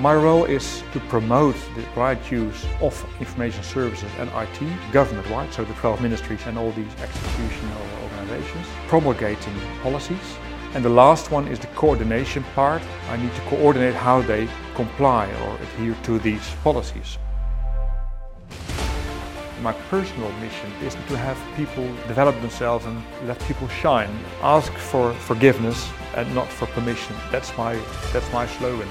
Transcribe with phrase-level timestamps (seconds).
[0.00, 5.62] My role is to promote the right use of information services and IT government-wide, so
[5.62, 9.52] the 12 ministries and all these executional organizations, promulgating
[9.82, 10.38] policies.
[10.72, 12.80] And the last one is the coordination part.
[13.10, 17.18] I need to coordinate how they comply or adhere to these policies.
[19.60, 24.08] My personal mission is to have people develop themselves and let people shine.
[24.40, 27.14] Ask for forgiveness and not for permission.
[27.30, 27.74] That's my,
[28.14, 28.88] that's my slogan.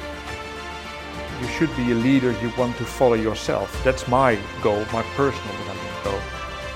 [1.41, 3.81] You should be a leader you want to follow yourself.
[3.83, 5.55] That's my goal, my personal
[6.03, 6.19] goal.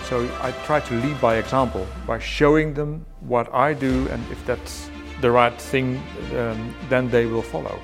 [0.06, 4.46] So I try to lead by example, by showing them what I do, and if
[4.46, 4.90] that's
[5.22, 6.02] the right thing,
[6.38, 7.80] um, then they will follow.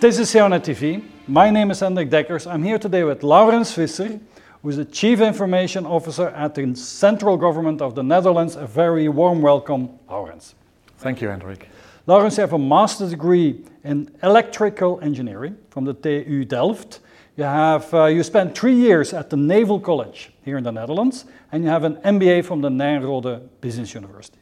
[0.00, 1.02] This is CIONET TV.
[1.28, 2.46] My name is Hendrik Deckers.
[2.46, 4.18] I'm here today with Lourens Visser,
[4.62, 8.54] who is the Chief Information Officer at the Central Government of the Netherlands.
[8.54, 10.54] A very warm welcome, Lourens.
[10.98, 11.68] Thank you, Hendrik.
[12.06, 17.00] Lourens, you have a master's degree in electrical engineering from the TU Delft.
[17.36, 21.24] You have uh, you spent three years at the Naval College here in the Netherlands,
[21.50, 24.38] and you have an MBA from the Nyenrode Business University.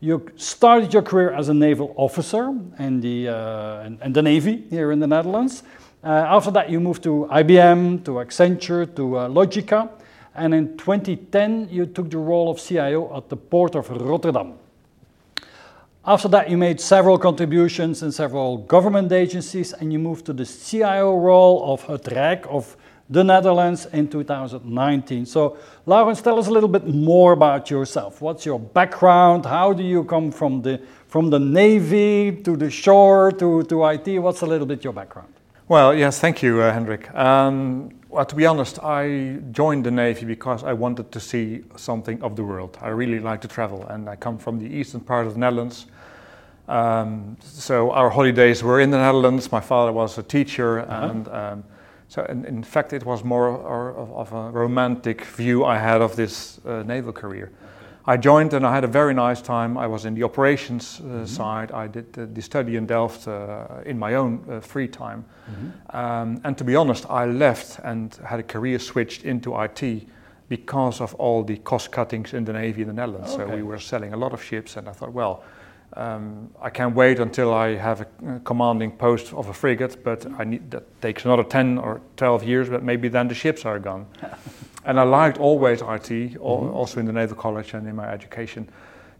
[0.00, 4.64] You started your career as a naval officer in the, uh, in, in the Navy
[4.70, 5.62] here in the Netherlands.
[6.02, 9.90] Uh, after that, you moved to IBM, to Accenture, to uh, Logica,
[10.34, 14.54] and in 2010, you took the role of CIO at the Port of Rotterdam.
[16.06, 20.46] After that, you made several contributions in several government agencies, and you moved to the
[20.46, 22.76] CIO role of Het Rijk of
[23.10, 25.26] the Netherlands in 2019.
[25.26, 28.22] So, Lourens, tell us a little bit more about yourself.
[28.22, 29.44] What's your background?
[29.44, 34.18] How do you come from the from the Navy to the shore to, to IT?
[34.20, 35.39] What's a little bit your background?
[35.70, 37.14] Well, yes, thank you, uh, Hendrik.
[37.14, 42.20] Um, well, to be honest, I joined the Navy because I wanted to see something
[42.24, 42.76] of the world.
[42.80, 45.86] I really like to travel, and I come from the eastern part of the Netherlands.
[46.66, 49.52] Um, so our holidays were in the Netherlands.
[49.52, 51.08] My father was a teacher, uh-huh.
[51.08, 51.64] and um,
[52.08, 56.16] so, in, in, fact, it was more of, of, a romantic view I had of
[56.16, 57.52] this uh, naval career.
[58.10, 59.78] I joined and I had a very nice time.
[59.78, 61.24] I was in the operations uh, mm-hmm.
[61.26, 61.70] side.
[61.70, 65.24] I did uh, the study in Delft uh, in my own uh, free time.
[65.48, 65.96] Mm-hmm.
[65.96, 70.08] Um, and to be honest, I left and had a career switched into IT
[70.48, 73.34] because of all the cost cuttings in the Navy in the Netherlands.
[73.34, 73.48] Okay.
[73.48, 75.44] So we were selling a lot of ships, and I thought, well,
[75.92, 80.26] um, I can't wait until I have a, a, commanding post of a frigate, but
[80.36, 83.78] I need, that takes another 10 or 12 years, but maybe then the ships are
[83.78, 84.06] gone.
[84.84, 86.42] and I liked always IT, mm-hmm.
[86.42, 88.68] also in the Naval College and in my education.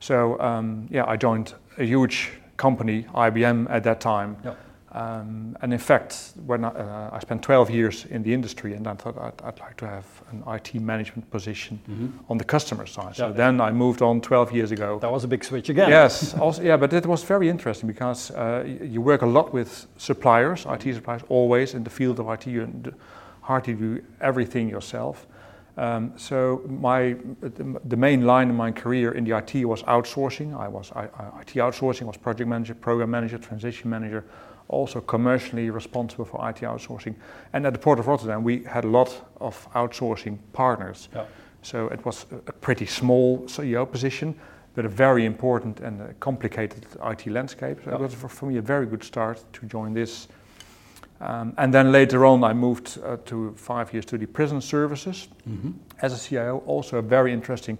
[0.00, 4.36] So, um, yeah, I joined a huge company, IBM, at that time.
[4.44, 4.58] Yep.
[4.92, 8.88] Um, and in fact, when I, uh, I, spent 12 years in the industry, and
[8.88, 12.08] I thought I'd, I'd like to have an IT management position mm-hmm.
[12.28, 13.14] on the customer side.
[13.14, 13.32] So yeah.
[13.32, 14.98] then I moved on 12 years ago.
[14.98, 15.90] That was a big switch again.
[15.90, 19.86] Yes, also, yeah, but it was very interesting because uh, you work a lot with
[19.96, 22.48] suppliers, IT suppliers, always in the field of IT.
[22.48, 22.68] You
[23.42, 25.24] hardly do everything yourself.
[25.76, 30.58] Um, so my the main line in my career in the IT was outsourcing.
[30.58, 34.24] I was I, I, IT outsourcing, was project manager, program manager, transition manager
[34.70, 37.14] also commercially responsible for IT outsourcing.
[37.52, 41.08] And at the Port of Rotterdam, we had a lot of outsourcing partners.
[41.14, 41.24] Yeah.
[41.62, 44.34] So it was a pretty small CIO position,
[44.74, 47.78] but a very important and complicated IT landscape.
[47.84, 47.96] So yeah.
[47.96, 50.28] it was for, for, me a very good start to join this.
[51.20, 55.28] Um, and then later on, I moved uh, to five years to the prison services
[55.48, 55.72] mm-hmm.
[56.00, 56.62] as a CIO.
[56.66, 57.78] Also a very interesting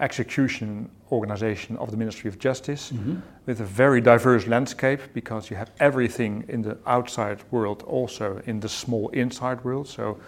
[0.00, 3.16] execution organization of the Ministry of Justice mm-hmm.
[3.46, 8.60] with a very diverse landscape because you have everything in the outside world, also in
[8.60, 9.88] the small inside world.
[9.88, 10.18] So,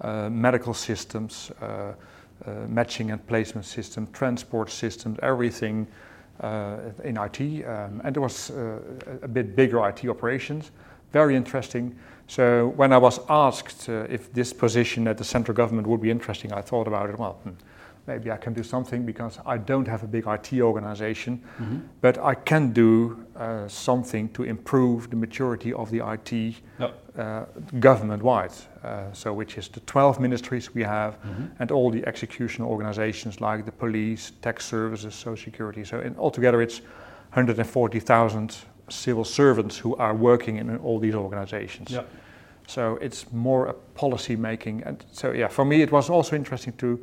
[0.00, 1.64] uh, medical systems, uh,
[2.44, 5.86] uh, matching and placement system, transport systems, everything
[6.40, 7.40] uh, in IT.
[7.40, 8.78] Um, and there was uh,
[9.22, 10.70] a bit bigger IT operations,
[11.12, 11.96] very interesting.
[12.28, 16.10] So, when I was asked uh, if this position at the central government would be
[16.10, 17.18] interesting, I thought about it.
[17.18, 17.50] Well, hmm
[18.06, 21.78] maybe I can do something because I don't have a big IT organization, mm-hmm.
[22.00, 26.54] but I can do uh, something to improve the maturity of the IT
[27.18, 27.44] uh,
[27.80, 28.52] government wide.
[28.82, 31.46] Uh, so, which is the 12 ministries we have mm-hmm.
[31.58, 35.84] and all the execution organizations like the police, tax services, social security.
[35.84, 36.80] So, in, altogether, it's
[37.32, 38.56] 140,000
[38.88, 41.90] civil servants who are working in all these organizations.
[41.90, 42.08] Yep.
[42.68, 44.82] So, it's more a policy making.
[44.82, 46.98] And so, yeah, for me, it was also interesting to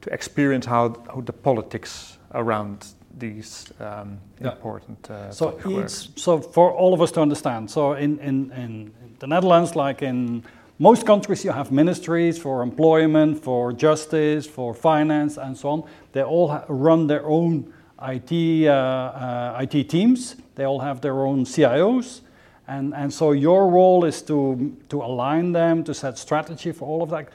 [0.00, 2.86] to experience how, how the politics around
[3.18, 4.52] these um, yeah.
[4.52, 5.58] important uh, so
[5.88, 10.42] so for all of us to understand so in, in, in the netherlands like in
[10.78, 15.82] most countries you have ministries for employment for justice for finance and so on
[16.12, 17.72] they all run their own
[18.02, 20.36] IT, uh, uh, IT teams.
[20.54, 22.20] They all have their own CIOs.
[22.66, 27.02] And, and so your role is to, to align them, to set strategy for all
[27.02, 27.28] of that.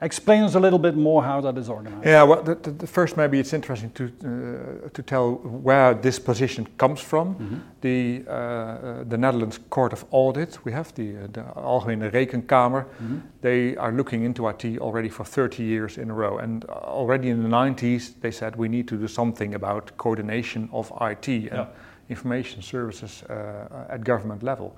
[0.00, 2.06] Explain us a little bit more how that is organized.
[2.06, 5.34] Yeah, well, the, the, the first maybe it's interesting to uh, to tell
[5.64, 7.34] where this position comes from.
[7.34, 7.58] Mm-hmm.
[7.80, 12.84] The uh, the Netherlands Court of Audit, we have the uh, the Algemene Rekenkamer.
[12.84, 13.18] Mm-hmm.
[13.40, 17.42] They are looking into IT already for 30 years in a row, and already in
[17.42, 21.66] the 90s they said we need to do something about coordination of IT and yeah.
[22.08, 24.76] information services uh, at government level.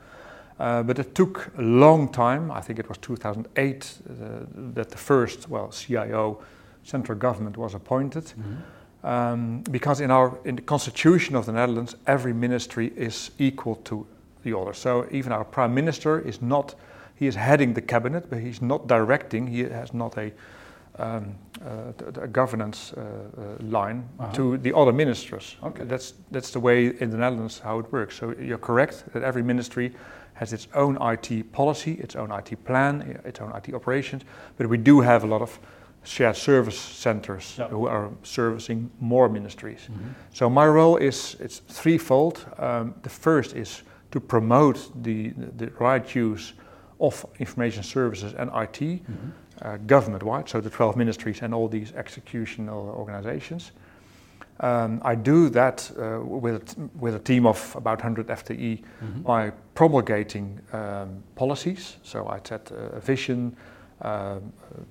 [0.61, 2.51] Uh, but it took a long time.
[2.51, 4.13] I think it was 2008 uh,
[4.75, 6.43] that the first, well, CIO,
[6.85, 8.25] central government, was appointed.
[8.25, 9.07] Mm-hmm.
[9.07, 14.07] Um, because in our in the constitution of the Netherlands, every ministry is equal to
[14.43, 14.75] the other.
[14.75, 16.75] So even our prime minister is not.
[17.15, 19.47] He is heading the cabinet, but he's not directing.
[19.47, 20.31] He has not a
[20.99, 21.35] um,
[21.65, 24.33] uh, a governance uh, uh, line uh-huh.
[24.33, 25.57] to the other ministers.
[25.63, 25.85] Okay.
[25.85, 28.17] That's that's the way in the Netherlands how it works.
[28.17, 29.93] So you're correct that every ministry
[30.41, 34.23] has its own IT policy, its own IT plan, its own IT operations,
[34.57, 35.61] but we do have a lot of
[36.03, 37.69] shared service centers yep.
[37.69, 39.81] who are servicing more ministries.
[39.81, 40.09] Mm-hmm.
[40.33, 42.47] So my role is it's threefold.
[42.59, 43.83] Um, the first is
[44.13, 46.55] to promote the, the, the right use
[47.01, 49.31] of information services and IT mm-hmm.
[49.61, 53.73] uh, government-wide, so the 12 ministries and all these executional organizations.
[54.61, 59.23] Um, I do that uh, with, with a team of about 100 FTE mm-hmm.
[59.23, 61.97] by promulgating um, policies.
[62.03, 63.57] So I set uh, a vision,
[64.03, 64.39] uh,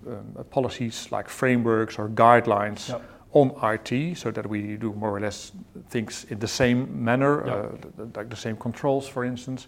[0.08, 3.02] um, policies like frameworks or guidelines yep.
[3.34, 5.52] on IT so that we do more or less
[5.90, 7.86] things in the same manner, yep.
[8.00, 9.68] Uh, like the same controls, for instance.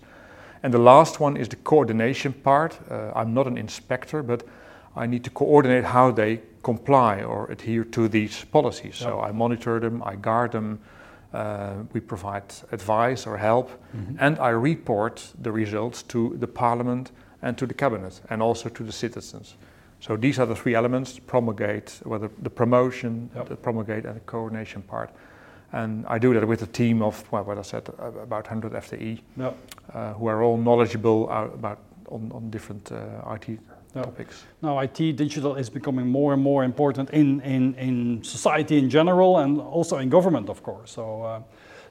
[0.63, 2.79] And the last one is the coordination part.
[2.89, 4.43] Uh, I'm not an inspector, but
[4.95, 9.01] I need to coordinate how they comply or adhere to these policies.
[9.01, 9.09] Yep.
[9.09, 10.79] So I monitor them, I guard them,
[11.33, 14.15] uh, we provide advice or help, mm-hmm.
[14.19, 17.11] and I report the results to the parliament
[17.41, 19.55] and to the cabinet and also to the citizens.
[20.01, 23.47] So these are the three elements: promulgate, whether the promotion, yep.
[23.47, 25.09] the promulgate, and the coordination part.
[25.73, 29.21] And I do that with a team of, well, what I said, about 100 FTE,
[29.37, 29.57] yep.
[29.93, 31.79] uh, who are all knowledgeable about
[32.09, 33.59] on, on different uh, IT
[33.93, 34.03] no.
[34.03, 34.43] topics.
[34.61, 39.39] Now, IT digital is becoming more and more important in, in, in society in general
[39.39, 40.91] and also in government, of course.
[40.91, 41.41] So, uh,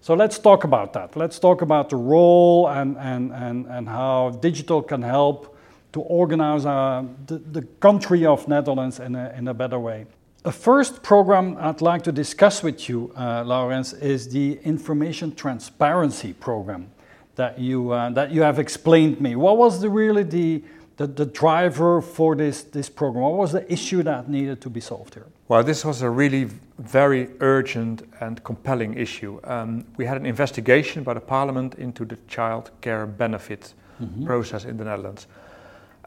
[0.01, 1.17] so let's talk about that.
[1.17, 5.57] Let's talk about the role and, and, and, and how digital can help
[5.93, 10.07] to organize uh, the, the country of Netherlands in a, in a better way.
[10.47, 16.33] A first program I'd like to discuss with you, uh, Lourens, is the Information Transparency
[16.33, 16.91] Program
[17.35, 19.37] that you, uh, that you have explained me.
[19.37, 20.63] What was the, really the,
[21.01, 23.25] the, the driver for this, this program?
[23.25, 25.25] What was the issue that needed to be solved here?
[25.49, 29.41] Well, this was a really very urgent and compelling issue.
[29.45, 34.27] Um, we had an investigation by the parliament into the child care benefit mm-hmm.
[34.27, 35.27] process in the Netherlands.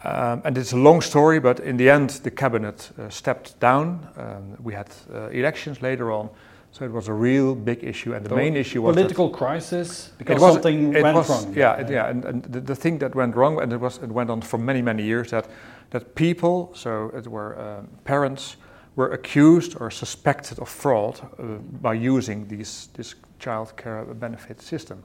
[0.03, 4.07] Um, and it's a long story, but in the end, the cabinet uh, stepped down.
[4.15, 6.29] Um, we had uh, elections later on.
[6.73, 10.09] So it was a real big issue, and the, the main issue was political crisis
[10.17, 11.53] because was, something went was, wrong.
[11.55, 14.09] Yeah, it, yeah, and, and the, the, thing that went wrong, and it was it
[14.09, 15.47] went on for many many years that
[15.91, 18.57] that people, so it were uh, parents,
[18.95, 21.43] were accused or suspected of fraud uh,
[21.79, 25.03] by using these this child care benefit system.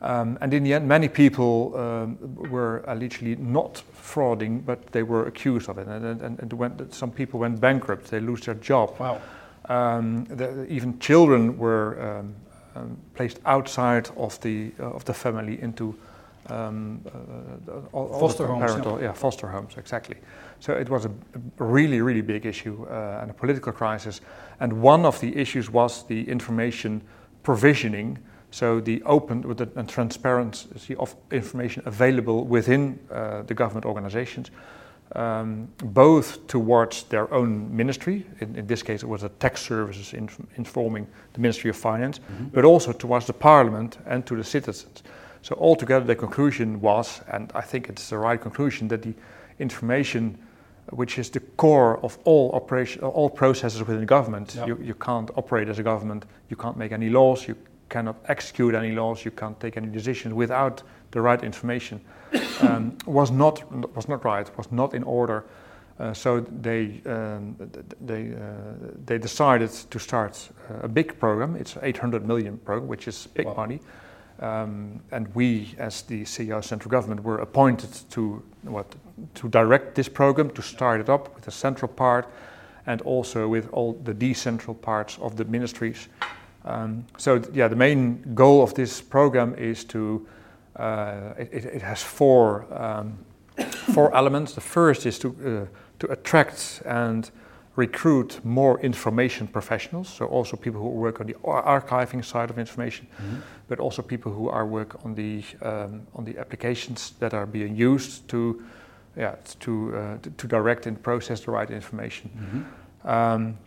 [0.00, 2.18] Um, and in the end, many people um,
[2.50, 5.86] were allegedly not frauding, but they were accused of it.
[5.86, 8.98] And, and, and when some people went bankrupt, they lose their job.
[8.98, 9.20] Wow.
[9.68, 12.34] Um, the, even children were um,
[12.74, 15.94] um, placed outside of the uh, of the family into
[16.48, 18.72] um, uh, all, foster all homes.
[18.72, 19.04] Parental, yeah.
[19.06, 19.12] yeah.
[19.12, 20.16] foster homes exactly.
[20.60, 21.10] So it was a,
[21.58, 24.20] really really big issue uh, and a political crisis.
[24.60, 27.02] And one of the issues was the information
[27.42, 28.18] provisioning.
[28.50, 34.50] So the open with the and transparency of information available within uh, the government organizations
[35.12, 40.12] um, both towards their own ministry, in, in, this case it was the tax services
[40.56, 42.46] informing the Ministry of Finance, mm-hmm.
[42.46, 45.02] but also towards the Parliament and to the citizens.
[45.42, 49.14] So altogether the conclusion was, and I think it's the right conclusion, that the
[49.58, 50.38] information
[50.90, 54.54] which is the core of all operation, all processes within government.
[54.54, 54.68] Yep.
[54.68, 57.56] You, you can't operate as a government, you can't make any laws, you
[57.88, 62.00] cannot execute any laws, you can't take any decisions without the right information
[62.60, 63.62] um, was not
[63.94, 65.44] was not right, was not in order.
[65.98, 67.56] Uh, so they um,
[68.00, 68.38] they uh,
[69.06, 71.56] they decided to start uh, a big program.
[71.56, 73.54] It's 800 million program, which is big wow.
[73.54, 73.80] money.
[74.40, 78.94] Um, and we, as the CIO central government, were appointed to what
[79.34, 82.26] to direct this program, to start it up with the central part,
[82.86, 86.08] and also with all the decentral parts of the ministries
[86.64, 90.26] Um, so th- yeah, the main goal of this program is to
[90.78, 93.18] uh, it, it, has four um,
[93.94, 94.54] four elements.
[94.54, 97.30] The first is to uh, to attract and
[97.76, 103.06] recruit more information professionals, so also people who work on the archiving side of information,
[103.06, 103.36] mm-hmm.
[103.68, 107.76] but also people who are work on the um, on the applications that are being
[107.76, 108.62] used to
[109.16, 112.30] yeah to uh, to, to, direct and process the right information.
[112.30, 113.08] Mm-hmm.
[113.08, 113.58] Um,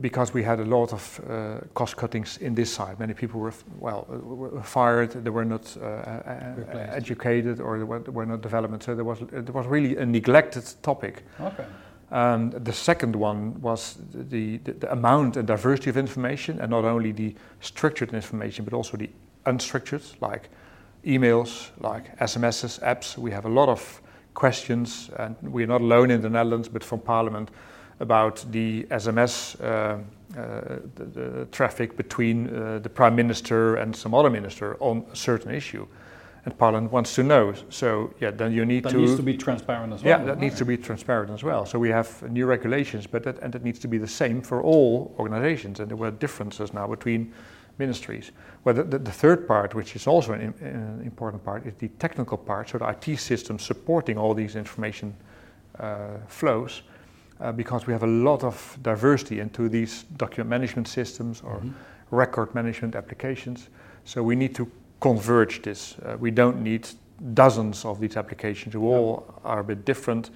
[0.00, 2.98] because we had a lot of uh, cost cuttings in this side.
[2.98, 8.00] Many people were, well, were fired, they were not uh, uh educated or they were,
[8.00, 8.82] were, not development.
[8.82, 11.24] So there was, there was really a neglected topic.
[11.40, 11.66] Okay.
[12.10, 16.84] Um, the second one was the, the, the, amount and diversity of information, and not
[16.84, 19.10] only the structured information, but also the
[19.44, 20.48] unstructured, like
[21.04, 23.18] emails, like SMSs, apps.
[23.18, 24.00] We have a lot of
[24.34, 27.50] questions, and we're not alone in the Netherlands, but from Parliament,
[28.00, 29.98] about the SMS uh,
[30.36, 35.16] uh, the, the traffic between uh, the Prime Minister and some other minister on a
[35.16, 35.86] certain issue
[36.46, 37.52] and Parliament wants to know.
[37.70, 38.96] So yeah, then you need that to.
[38.96, 40.18] That needs to be transparent as well.
[40.18, 41.66] Yeah, that needs to be transparent as well.
[41.66, 44.62] So we have new regulations, but that and that needs to be the same for
[44.62, 45.80] all organizations.
[45.80, 47.32] And there were differences now between
[47.78, 48.30] ministries.
[48.64, 51.88] Well, the, the, the third part, which is also an, an, important part, is the
[51.98, 52.70] technical part.
[52.70, 55.14] So the IT system supporting all these information
[55.78, 56.82] uh, flows.
[57.38, 61.70] Uh, because we have a lot of diversity into these document management systems or mm-hmm.
[62.10, 63.68] record management applications.
[64.04, 65.96] So we need to converge this.
[65.98, 66.88] Uh, we don't need
[67.34, 70.30] dozens of these applications who all are a bit different.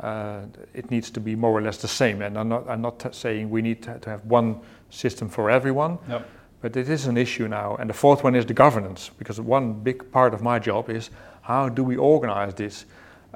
[0.00, 0.42] Uh,
[0.74, 2.22] it needs to be more or less the same.
[2.22, 5.50] And I'm not, I'm not t- saying we need to, to, have one system for
[5.50, 6.28] everyone, yep.
[6.60, 7.76] but it is an issue now.
[7.76, 11.10] And the fourth one is the governance, because one big part of my job is
[11.42, 12.84] how do we organize this?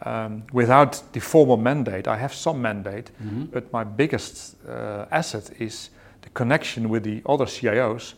[0.03, 3.45] Um, without the formal mandate, I have some mandate, mm-hmm.
[3.45, 5.91] but my biggest uh, asset is
[6.23, 8.15] the connection with the other CIOs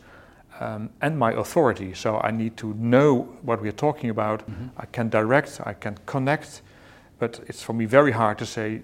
[0.59, 1.93] um, and my authority.
[1.93, 4.41] So I need to know what we're talking about.
[4.41, 4.67] Mm-hmm.
[4.77, 6.61] I can direct, I can connect,
[7.17, 8.81] but it's for me very hard to say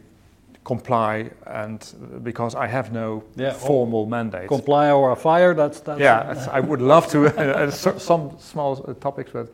[0.66, 1.80] comply and
[2.24, 4.48] because I have no yeah, formal mandate.
[4.48, 5.54] Comply or fire.
[5.54, 6.00] That's that's.
[6.00, 7.25] Yeah, I would love to.
[7.36, 9.48] Uh, some small topics, but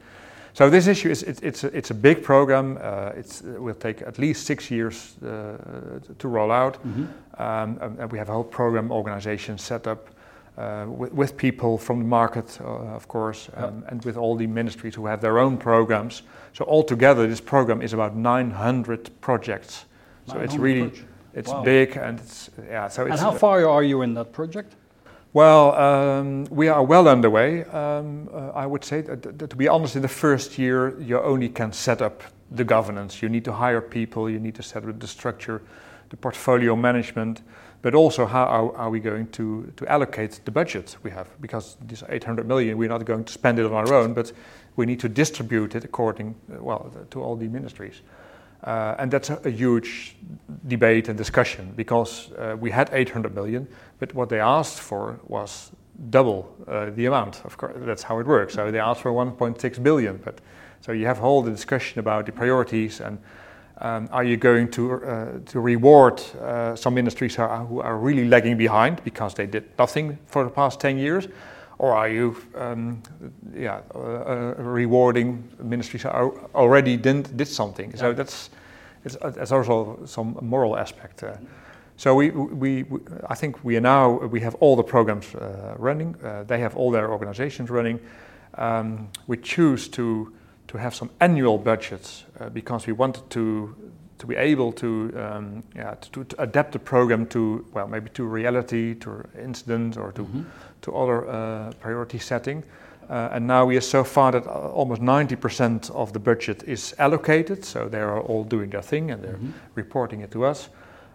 [0.53, 2.77] so this issue is it, it's a, it's a big program.
[2.81, 5.57] Uh, it will take at least six years uh,
[6.19, 7.05] to roll out, mm-hmm.
[7.41, 10.09] um, and we have a whole program organization set up
[10.57, 14.45] uh, with, with, people from the market, uh, of course, um, and with all the
[14.45, 16.23] ministries who have their own programs.
[16.53, 19.85] So altogether, this program is about 900 projects.
[20.27, 20.91] So it's really
[21.33, 21.63] it's wow.
[21.63, 22.87] big and it's yeah.
[22.89, 24.75] So and how far are you in that project?
[25.33, 27.63] Well, um, we are well underway.
[27.65, 31.19] Um, uh, I would say that, that, to be honest, in the first year, you
[31.21, 32.21] only can set up
[32.51, 33.21] the governance.
[33.21, 34.29] You need to hire people.
[34.29, 35.61] You need to set up the structure,
[36.09, 37.41] the portfolio management
[37.81, 41.27] but also how are, are, we going to, to allocate the budget we have?
[41.41, 44.31] Because this 800 million, we're not going to spend it on our own, but
[44.75, 48.01] we need to distribute it according, well, to all the ministries.
[48.63, 50.15] Uh, and that's a, a, huge
[50.67, 53.67] debate and discussion because uh, we had 800 million,
[53.99, 55.71] but what they asked for was
[56.11, 57.43] double uh, the amount.
[57.43, 58.53] Of course, that's how it works.
[58.53, 60.41] So they asked for 1.6 billion, but
[60.81, 63.17] so you have all the discussion about the priorities and
[63.81, 67.97] um, are you going to, uh, to reward uh, some industries who are, who are,
[67.97, 71.27] really lagging behind because they did nothing for the past 10 years?
[71.81, 73.01] Or are you um,
[73.55, 76.09] yeah, uh, uh rewarding ministries who
[76.53, 77.89] already did, did something?
[77.91, 77.99] Yeah.
[77.99, 78.51] So that's,
[79.03, 81.23] it's, it's, also some moral aspect.
[81.23, 81.37] Uh.
[81.97, 85.73] so we, we, we, I think we are now, we have all the programs uh,
[85.79, 86.15] running.
[86.45, 87.99] they have all their organizations running.
[88.57, 90.31] Um, we choose to
[90.67, 93.75] to have some annual budgets uh, because we wanted to
[94.17, 98.23] to be able to um, yeah to, to, adapt the program to well maybe to
[98.23, 100.43] reality to incidents or to mm-hmm.
[100.81, 102.63] To other uh, priority setting.
[103.09, 107.65] Uh, and now we are so far that almost 90% of the budget is allocated,
[107.65, 109.51] so they are all doing their thing and they're mm-hmm.
[109.75, 110.69] reporting it to us.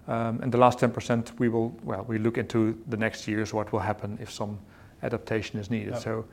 [0.09, 3.73] Um, and the last 10% we will well we look into the next years what
[3.73, 4.59] will happen if some
[5.03, 5.97] adaptation is needed.
[5.99, 6.25] So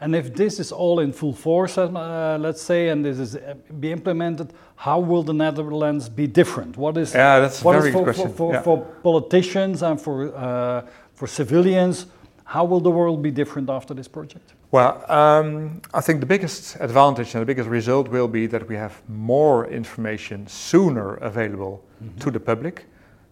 [0.00, 3.54] and if this is all in full force, uh, let's say, and this is uh,
[3.80, 6.76] be implemented, how will the Netherlands be different?
[6.76, 8.30] What is yeah, that's what very for, good question.
[8.30, 8.62] For, for, yeah.
[8.62, 10.82] for politicians and for uh,
[11.14, 12.06] for civilians,
[12.46, 14.52] how will the world be different after this project?
[14.70, 18.76] Well, um, I think the biggest advantage and the biggest result will be that we
[18.76, 22.18] have more information sooner available mm-hmm.
[22.18, 22.86] to the public,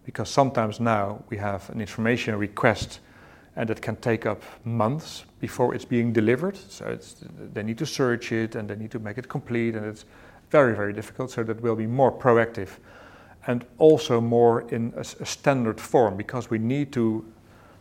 [0.04, 3.00] because sometimes now we have an information request
[3.56, 6.56] and it can take up months before it's being delivered.
[6.56, 6.98] So
[7.52, 10.06] they need to search it and they need to make it complete, and it's
[10.50, 11.30] very, very difficult.
[11.30, 12.68] So that will be more proactive
[13.46, 17.24] and also more in a, a standard form because we need to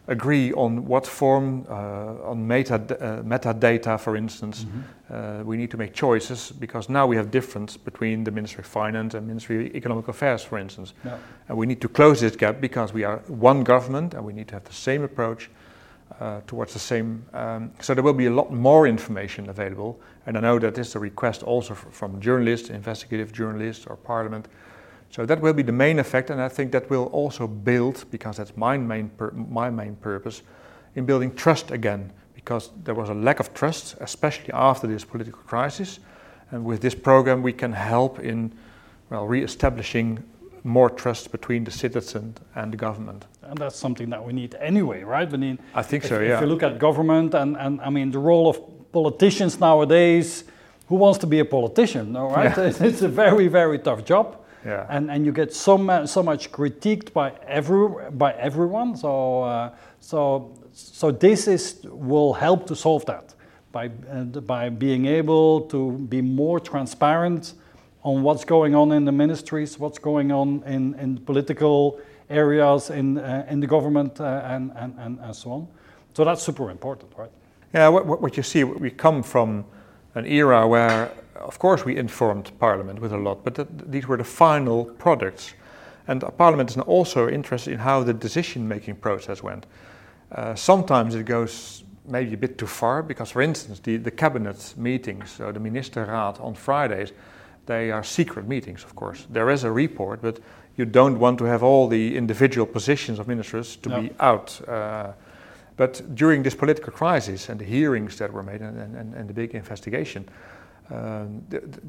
[0.07, 4.65] agree on what form, uh, on meta, uh, metadata, for instance.
[4.65, 5.13] Mm-hmm.
[5.13, 8.67] Uh, we need to make choices because now we have difference between the Ministry of
[8.67, 10.93] Finance and Ministry of Economic Affairs, for instance.
[11.05, 11.17] Yeah.
[11.47, 14.47] And we need to close this gap because we are one government and we need
[14.49, 15.49] to have the same approach
[16.19, 17.25] uh, towards the same.
[17.33, 19.99] Um, so there will be a lot more information available.
[20.25, 24.47] And I know that this is a request also from journalists, investigative journalists, or Parliament
[25.13, 28.37] so that will be the main effect, and I think that will also build, because
[28.37, 29.11] that's my main,
[29.51, 30.41] my main purpose,
[30.95, 35.39] in building trust again, because there was a lack of trust, especially after this political
[35.43, 35.99] crisis.
[36.49, 38.53] And with this program, we can help in
[39.11, 40.23] well, re-establishing
[40.63, 43.27] more trust between the citizen and the government.
[43.43, 45.31] And that's something that we need anyway, right?
[45.31, 46.19] I mean, I think if, so.
[46.21, 46.35] Yeah.
[46.35, 48.59] If you look at government and, and I mean the role of
[48.91, 50.43] politicians nowadays,
[50.87, 52.13] who wants to be a politician?
[52.13, 52.57] No, right?
[52.57, 52.73] Yeah.
[52.87, 54.42] It's a very very tough job.
[54.65, 54.85] Yeah.
[54.89, 58.95] And, and you get so, so much critiqued by, every, by everyone.
[58.95, 63.33] So, uh, so, so this is, will help to solve that
[63.71, 67.53] by, uh, by being able to be more transparent
[68.03, 73.17] on what's going on in the ministries, what's going on in, in political areas in,
[73.17, 75.67] uh, in the government uh, and, and, and, and so on.
[76.13, 77.31] So that's super important, right?
[77.73, 79.65] Yeah, what, what you see, we come from
[80.15, 81.11] an era where
[81.43, 85.53] of course, we informed Parliament with a lot, but th these were the final products.
[86.07, 89.65] And Parliament is also interested in how the decision making process went.
[90.31, 94.73] Uh, sometimes it goes maybe a bit too far because, for instance, the, the cabinet
[94.77, 97.13] meetings, so the Ministerraad on Fridays,
[97.65, 99.25] they are secret meetings, of course.
[99.29, 100.39] There is a report, but
[100.75, 104.01] you don't want to have all the individual positions of ministers to no.
[104.01, 104.61] be out.
[104.67, 105.13] Uh,
[105.77, 109.33] but during this political crisis and the hearings that were made and, and, and the
[109.33, 110.27] big investigation,
[110.91, 111.41] um,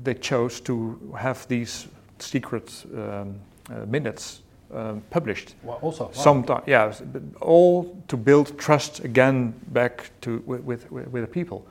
[0.02, 1.86] they chose to have these
[2.18, 3.34] secret um,
[3.70, 5.54] uh, minutes um, published.
[5.62, 6.10] Well, also, wow.
[6.12, 6.94] Sometime, yeah,
[7.40, 11.66] all to build trust again back to with with, with the people.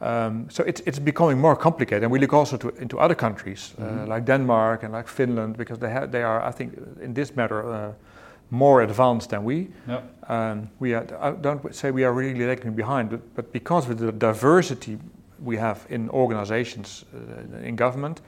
[0.00, 3.74] Um, so it's it's becoming more complicated, and we look also to, into other countries
[3.78, 4.10] uh, mm-hmm.
[4.10, 7.62] like Denmark and like Finland because they have they are I think in this matter.
[7.62, 7.92] Uh,
[8.54, 9.68] more advanced than we.
[9.88, 10.30] Yep.
[10.30, 13.98] Um, we are, I don't say we are really lagging behind, but, but because of
[13.98, 14.98] the diversity
[15.42, 18.20] we have in organizations uh, in government,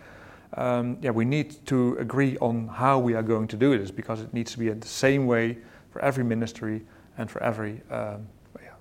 [0.54, 4.20] um, yeah, we need to agree on how we are going to do this because
[4.20, 5.58] it needs to be the same way
[5.90, 6.82] for every ministry
[7.18, 8.26] and for every um,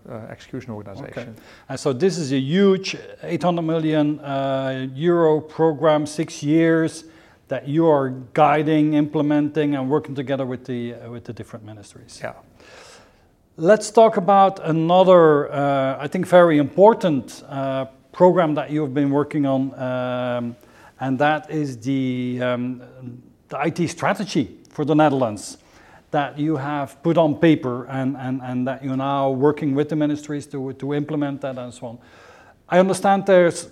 [0.10, 1.10] uh, execution organization.
[1.10, 1.30] Okay.
[1.70, 7.06] And so this is a huge 800 million uh, euro program, six years
[7.48, 12.20] that you are guiding, implementing, and working together with the uh, with the different ministries.
[12.22, 12.34] Yeah.
[13.58, 19.46] Let's talk about another, uh, I think, very important uh, program that you've been working
[19.46, 20.56] on, um,
[21.00, 22.82] and that is the, um,
[23.48, 25.58] the IT strategy for the Netherlands
[26.12, 29.96] that you have put on paper and, and, and that you're now working with the
[29.96, 31.98] ministries to, to implement that and so on.
[32.68, 33.70] I understand there's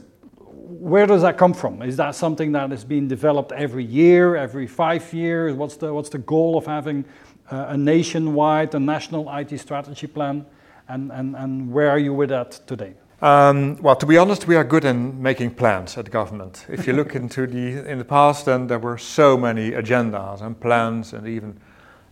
[0.63, 1.82] where does that come from?
[1.82, 5.54] Is that something that is being developed every year, every five years?
[5.54, 7.04] What's the, what's the goal of having
[7.52, 10.45] uh, a nationwide, a national IT strategy plan?
[10.88, 12.93] And, and, and where are you with that today?
[13.21, 16.65] Um, well, to be honest, we are good in making plans at government.
[16.69, 20.60] If you look into the in the past, then there were so many agendas and
[20.60, 21.58] plans and even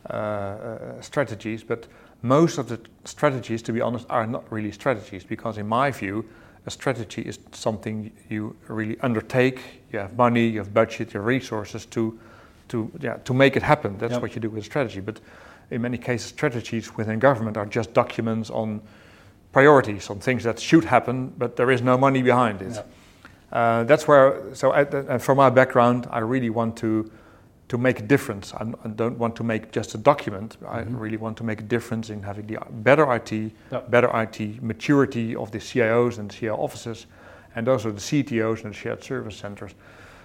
[0.10, 1.64] uh, uh, strategies.
[1.64, 1.88] But
[2.22, 6.26] most of the strategies, to be honest, are not really strategies because, in my view,
[6.66, 9.60] a strategy is something you really undertake.
[9.92, 12.20] You have money, you have budget, you have resources to
[12.70, 13.98] to yeah to make it happen.
[13.98, 14.22] That's yep.
[14.22, 15.02] what you do with a strategy.
[15.02, 15.20] But
[15.70, 18.82] in many cases, strategies within government are just documents on
[19.52, 22.74] priorities on things that should happen, but there is no money behind it.
[22.74, 22.84] Yeah.
[23.52, 27.12] Uh, that's where, so I, uh, from my background, I really want to
[27.72, 28.54] to make a difference.
[28.58, 30.58] I'm, I do not want to make just a document.
[30.60, 30.76] Mm-hmm.
[30.76, 33.80] I really want to make a difference in having the better IT, yeah.
[33.88, 37.06] better IT maturity of the CIOs and CIO offices,
[37.56, 39.72] and also the CTOs and the shared service centers.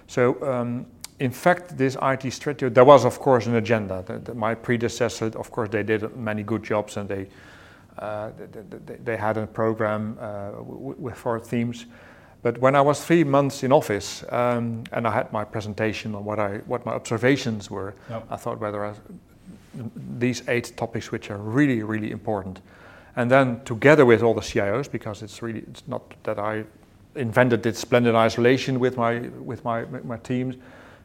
[0.07, 0.21] So.
[0.43, 0.85] Um,
[1.19, 4.03] in fact, this IT strategy, there was of course an agenda.
[4.05, 7.27] The, the, my predecessor, of course, they did many good jobs and they
[7.97, 8.29] uh,
[9.03, 11.87] they had a program uh, with four themes.
[12.43, 16.23] But when I was three months in office um, and I had my presentation on
[16.23, 18.25] what I what my observations were, yep.
[18.29, 18.93] I thought whether I,
[20.19, 22.61] these eight topics which are really really important,
[23.15, 26.63] and then together with all the CIOs because it's really it's not that I
[27.15, 30.55] invented this splendid isolation with my with my my teams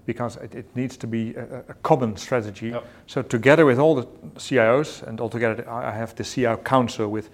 [0.04, 2.68] because it, it needs to be a, a common strategy.
[2.68, 2.84] Yep.
[3.06, 7.30] So together with all the CIOs and altogether I have the CIO council with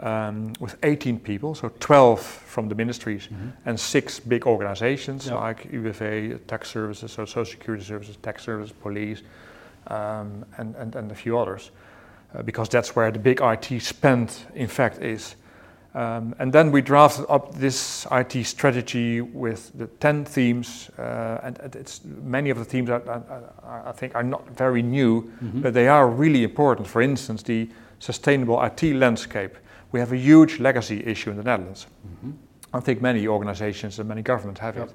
[0.00, 3.48] um, with 18 people, so 12 from the ministries mm-hmm.
[3.66, 9.22] and six big organizations like UWV, tax services, so social security services, tax services, police,
[9.88, 11.70] um, and, and, and a few others.
[12.34, 15.36] uh, because that's where the big IT spend, in fact, is.
[15.94, 21.58] Um, and then we drafted up this IT strategy with the 10 themes, uh, and,
[21.60, 25.62] and, it's many of the themes are, are, I think are not very new, mm-hmm.
[25.62, 26.86] but they are really important.
[26.86, 29.56] For instance, the sustainable IT landscape.
[29.92, 31.86] We have a huge legacy issue in the Netherlands.
[32.06, 32.32] Mm-hmm.
[32.74, 34.88] I think many organizations and many governments have yep.
[34.88, 34.94] it.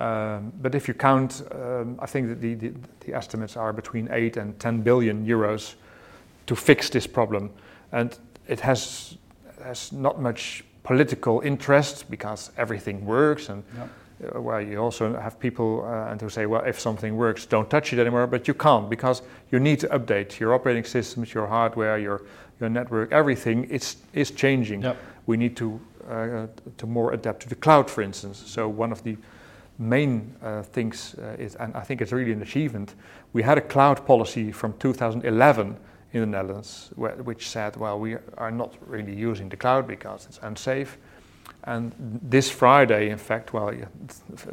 [0.00, 4.08] Um, but if you count, um, I think that the, the, the, estimates are between
[4.12, 5.74] 8 and 10 billion euros
[6.46, 7.50] to fix this problem.
[7.90, 9.16] And it has,
[9.64, 13.48] has not much political interest because everything works.
[13.48, 13.88] And yep.
[14.36, 17.68] uh, well, you also have people uh, and who say, well, if something works, don't
[17.68, 18.26] touch it anymore.
[18.26, 22.22] But you can't because you need to update your operating systems, your hardware, your,
[22.60, 24.82] your network, everything is, is changing.
[24.82, 24.96] Yep.
[25.26, 26.46] We need to uh,
[26.78, 28.42] to more adapt to the cloud, for instance.
[28.46, 29.16] So one of the
[29.78, 32.94] main uh, things uh, is, and I think it's really an achievement,
[33.34, 35.76] we had a cloud policy from 2011
[36.14, 40.40] in the Netherlands, which said, well, we are not really using the cloud because it's
[40.42, 40.96] unsafe.
[41.64, 41.92] And
[42.22, 43.72] this Friday, in fact, well,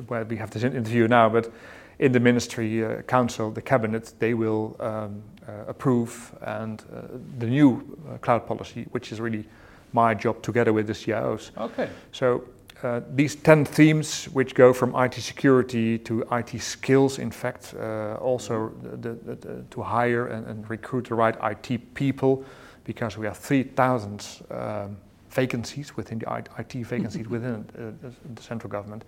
[0.09, 1.53] well we have this interview now, but
[1.99, 7.01] in the Ministry uh, Council, the Cabinet, they will um, uh, approve and uh,
[7.39, 9.45] the new cloud policy, which is really
[9.93, 11.51] my job together with the CIOs.
[11.57, 11.89] Okay.
[12.11, 12.43] So
[12.83, 18.15] uh, these 10 themes, which go from IT security to IT skills, in fact, uh,
[18.15, 22.43] also the, the, the, to hire and, and, recruit the right IT people,
[22.83, 24.97] because we have 3,000 um,
[25.29, 29.03] vacancies within the IT vacancies within uh, the central government.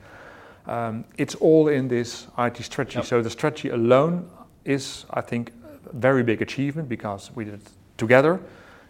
[0.68, 2.98] Um, it's all in this IT strategy.
[2.98, 3.06] Yep.
[3.06, 4.30] So the strategy alone
[4.66, 5.52] is, I think,
[5.90, 8.40] a very big achievement because we did it together.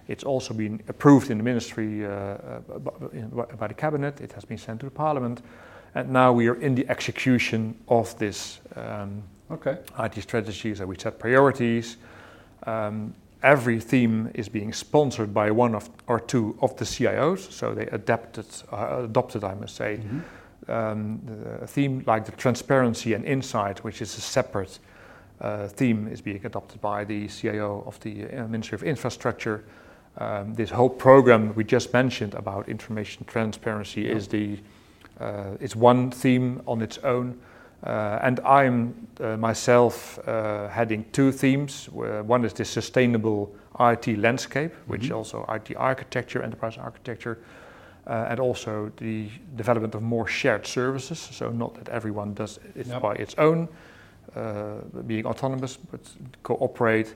[0.08, 2.60] It's also been approved in the ministry uh, uh,
[3.60, 4.22] by the cabinet.
[4.22, 5.42] It has been sent to the parliament.
[5.96, 9.78] And now we are in the execution of this um, okay.
[10.00, 10.74] IT strategy.
[10.76, 11.98] So we set priorities.
[12.66, 13.14] Um,
[13.44, 17.52] every theme is being sponsored by one of or two of the CIOs.
[17.52, 20.20] So they adapted, uh, adopted, I must say, mm-hmm.
[20.68, 21.22] Um,
[21.62, 24.80] a theme like the transparency and insight, which is a separate
[25.42, 29.64] uh, theme, is being adopted by the CIO of the uh, Ministry of Infrastructure.
[30.18, 34.16] Um, this whole program we just mentioned about information transparency yeah.
[34.16, 34.58] is the
[35.20, 37.40] uh, it's one theme on its own,
[37.84, 41.90] uh, and I'm uh, myself uh, heading two themes.
[41.90, 44.92] one is the sustainable IT landscape, mm-hmm.
[44.92, 47.40] which also IT architecture, enterprise architecture,
[48.08, 51.20] uh, and also the development of more shared services.
[51.20, 53.02] So not that everyone does it yep.
[53.02, 53.68] by its own,
[54.36, 56.02] uh, being autonomous, but
[56.44, 57.16] cooperate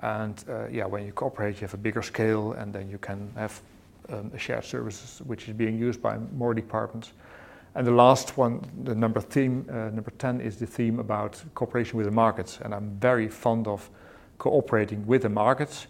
[0.00, 3.30] and uh, yeah, when you cooperate, you have a bigger scale, and then you can
[3.34, 3.60] have
[4.10, 7.12] um, a shared services which is being used by more departments.
[7.74, 11.96] And the last one, the number theme, uh, number ten, is the theme about cooperation
[11.96, 12.60] with the markets.
[12.62, 13.90] And I'm very fond of
[14.38, 15.88] cooperating with the markets.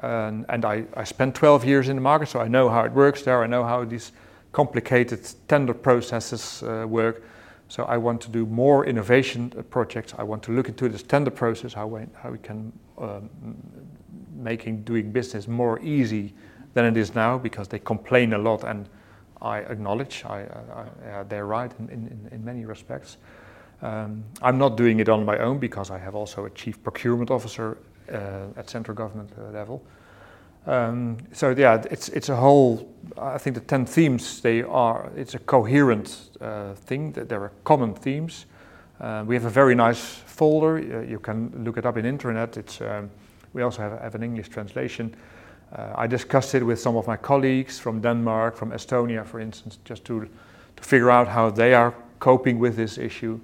[0.00, 2.92] And, and I, I spent 12 years in the market, so I know how it
[2.92, 3.42] works there.
[3.42, 4.12] I know how these
[4.52, 7.22] complicated tender processes uh, work.
[7.68, 10.14] So I want to do more innovation uh, projects.
[10.18, 13.30] I want to look into this tender process, how we, how we can um,
[14.36, 16.34] making doing business more easy
[16.74, 18.88] than it is now because they complain a lot and
[19.40, 23.18] I acknowledge I, I, I, they're right in, in, in many respects.
[23.82, 27.30] Um, I'm not doing it on my own because I have also a chief procurement
[27.30, 27.76] officer
[28.08, 29.82] at central government uh, level.
[30.66, 32.88] Um, so yeah, it's it's a whole.
[33.18, 35.10] I think the ten themes they are.
[35.16, 37.12] It's a coherent uh, thing.
[37.12, 38.46] That there are common themes.
[39.00, 40.78] Uh, we have a very nice folder.
[40.78, 42.56] Uh, you can look it up in internet.
[42.56, 43.10] It's um,
[43.52, 45.14] we also have, have, an English translation.
[45.72, 49.78] Uh, I discussed it with some of my colleagues from Denmark, from Estonia, for instance,
[49.84, 50.28] just to
[50.76, 53.38] to figure out how they are coping with this issue.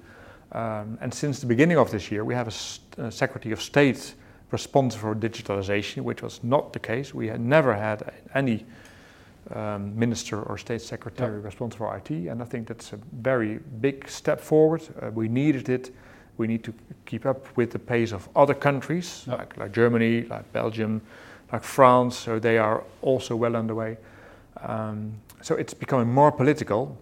[0.53, 4.15] Um, and since the beginning of this year, we have a, a Secretary of State
[4.51, 7.13] responsible for digitalization, which was not the case.
[7.13, 8.65] We had never had any
[9.55, 11.45] um, minister or state secretary yep.
[11.45, 14.81] responsible for IT, and I think that's a very big step forward.
[15.01, 15.93] Uh, we needed it.
[16.37, 16.73] We need to
[17.05, 19.39] keep up with the pace of other countries, yep.
[19.39, 21.01] like, like Germany, like Belgium,
[21.51, 23.97] like France, so they are also well underway.
[24.61, 26.97] Um, so it's becoming more political,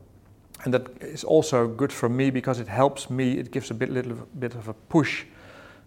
[0.63, 3.37] and that is also good for me because it helps me.
[3.37, 5.25] It gives a bit, little bit of a push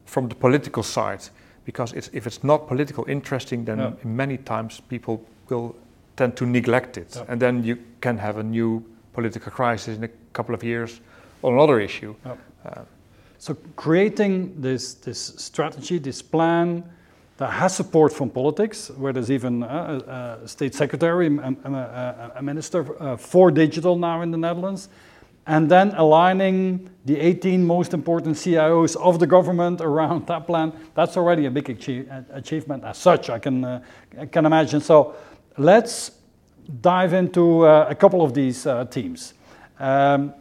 [0.05, 1.29] from the political side
[1.65, 3.93] because it's, if it's not political interesting, then yeah.
[4.05, 5.75] many times people will
[6.17, 7.25] tend to neglect it, yeah.
[7.29, 11.01] and then you can have a new political crisis in a couple of years
[11.43, 12.15] on another issue.
[12.25, 12.35] Yeah.
[12.65, 12.83] Uh,
[13.39, 16.85] so creating this this strategy, this plan
[17.39, 22.43] that has support from politics, where there's even a, a state secretary, a, a, a
[22.43, 24.89] minister uh, for digital now in the Netherlands.
[25.47, 31.17] And then aligning the 18 most important CIOs of the government around that plan, that's
[31.17, 33.83] already a big achieve, achievement as such, I can, uh,
[34.19, 34.81] I can imagine.
[34.81, 35.15] So
[35.59, 36.13] let's
[36.81, 39.35] dive into uh, a couple of these uh, teams.
[39.79, 40.35] Um,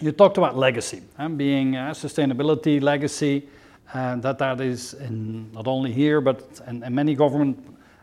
[0.00, 3.48] you talked about legacy and being sustainability legacy,
[3.92, 7.58] and that that is in, not only here but in, in many government,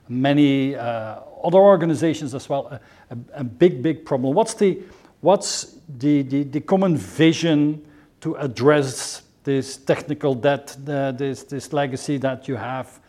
[0.09, 2.79] many uh, other organizations as well, a,
[3.11, 4.33] a, a, big big problem.
[4.33, 4.81] What's the
[5.25, 7.83] what's the, the, the common vision
[8.21, 12.99] to address this technical debt, the, this this legacy that you have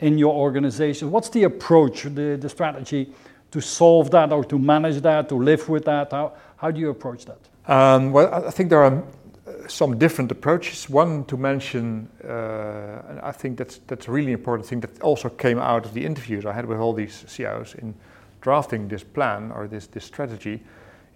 [0.00, 1.10] in your organization?
[1.10, 3.12] What's the approach, the, the strategy
[3.50, 6.12] to solve that or to manage that, to live with that?
[6.12, 7.38] How, how do you approach that?
[7.66, 9.02] Um, well, I think there are
[9.46, 10.90] uh, some different approaches.
[10.90, 15.28] One to mention, uh, and I think that's that's a really important thing that also
[15.30, 17.94] came out of the interviews I had with all these CIOs in
[18.40, 20.60] drafting this plan or this this strategy,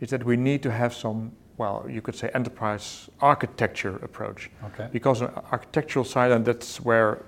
[0.00, 4.50] is that we need to have some, well, you could say enterprise architecture approach.
[4.64, 4.88] Okay.
[4.92, 7.24] Because on architectural side, and that's where,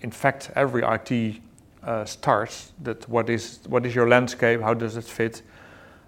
[0.00, 1.40] in fact, every IT
[1.86, 2.72] uh, starts.
[2.82, 4.60] That what is what is your landscape?
[4.60, 5.42] How does it fit?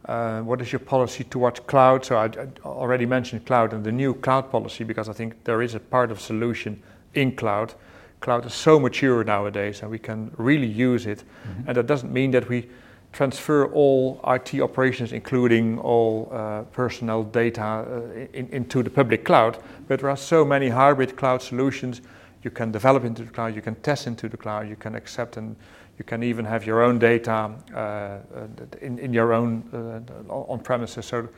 [0.05, 2.05] Uh, what is your policy towards cloud?
[2.05, 5.61] So I, I, already mentioned cloud and the new cloud policy because I think there
[5.63, 6.83] is a part of solution
[7.15, 7.75] in cloud.
[8.21, 11.19] Cloud is so mature nowadays and we can really use it.
[11.19, 11.69] Mm-hmm.
[11.69, 12.69] And that doesn't mean that we
[13.13, 18.01] transfer all IT operations, including all uh, personnel data, uh,
[18.33, 19.59] in, into the public cloud.
[19.89, 22.01] But there are so many hybrid cloud solutions.
[22.43, 25.37] You can develop into the cloud, you can test into the cloud, you can accept
[25.37, 25.57] and
[25.99, 28.21] you can even have your own data uh, uh,
[28.81, 31.07] in, in your own uh, on premises.
[31.07, 31.29] So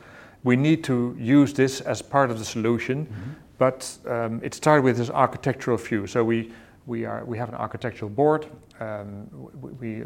[0.43, 3.31] we need to use this as part of the solution, mm-hmm.
[3.57, 6.05] but um, it started with this architectural view.
[6.05, 6.51] So we
[6.85, 8.45] we are we have an architectural board.
[8.79, 9.27] Um,
[9.61, 10.03] we, we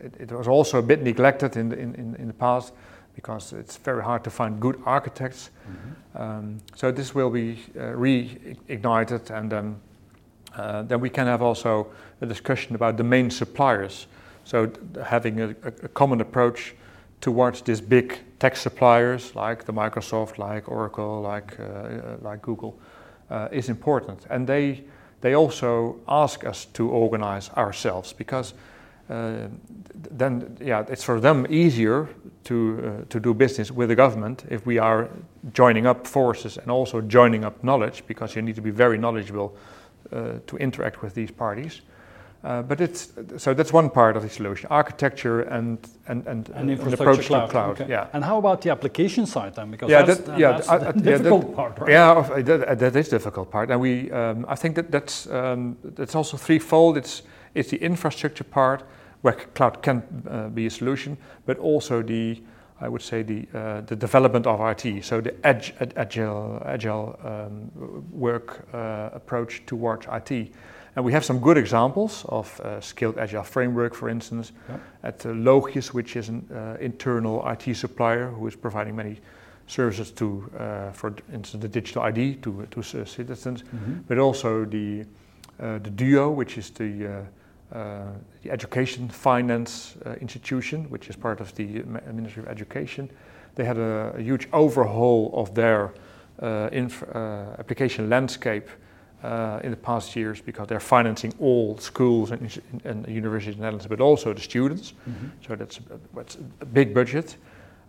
[0.00, 2.72] it, it, was also a bit neglected in the, in, in the past
[3.14, 5.50] because it's very hard to find good architects.
[5.68, 6.22] Mm-hmm.
[6.22, 9.52] Um, so this will be uh, reignited and.
[9.52, 9.80] Um,
[10.56, 11.86] uh, then we can have also
[12.20, 14.06] a discussion about the main suppliers.
[14.44, 14.72] So
[15.04, 16.74] having a, a, common approach
[17.20, 22.78] towards these big tech suppliers like the Microsoft, like Oracle, like uh, uh, like Google,
[23.30, 24.26] uh, is important.
[24.30, 24.84] And they
[25.26, 28.54] they also ask us to organize ourselves because
[29.10, 29.48] uh,
[30.10, 32.08] then yeah it's for them easier
[32.44, 35.08] to uh, to do business with the government if we are
[35.52, 39.50] joining up forces and also joining up knowledge because you need to be very knowledgeable
[40.12, 41.80] uh, to interact with these parties.
[42.46, 46.70] Uh, but it's so that's one part of the solution: architecture and and and, and,
[46.70, 47.46] and approach cloud.
[47.46, 47.80] to cloud.
[47.80, 47.90] Okay.
[47.90, 48.06] Yeah.
[48.12, 49.72] And how about the application side then?
[49.72, 51.90] Because yeah, that's, that, yeah, that's the difficult yeah, that, part, right?
[51.90, 56.14] Yeah, that, that is difficult part, and we um, I think that that's um, that's
[56.14, 56.96] also threefold.
[56.96, 57.22] It's
[57.54, 58.84] it's the infrastructure part
[59.22, 62.40] where cloud can uh, be a solution, but also the
[62.80, 67.72] I would say the uh, the development of IT, so the edge, agile agile um,
[68.12, 70.52] work uh, approach towards IT,
[70.96, 74.80] and we have some good examples of uh, scaled agile framework, for instance, yep.
[75.02, 79.20] at uh, Logius, which is an uh, internal IT supplier who is providing many
[79.66, 83.94] services to, uh, for instance, the digital ID to to citizens, mm-hmm.
[84.08, 85.04] but also the
[85.58, 87.24] the Duo, which is the
[87.72, 91.82] uh, the Education Finance uh, Institution, which is part of the
[92.12, 93.10] Ministry of Education.
[93.54, 95.92] They had a, a huge overhaul of their
[96.40, 97.02] uh, inf-
[97.58, 98.68] application landscape
[99.22, 103.86] in the past years because they're financing all schools and, and universities in the Netherlands,
[103.86, 104.92] but also the students.
[104.92, 105.26] Mm-hmm.
[105.46, 105.80] So that's,
[106.14, 107.36] that's a big budget.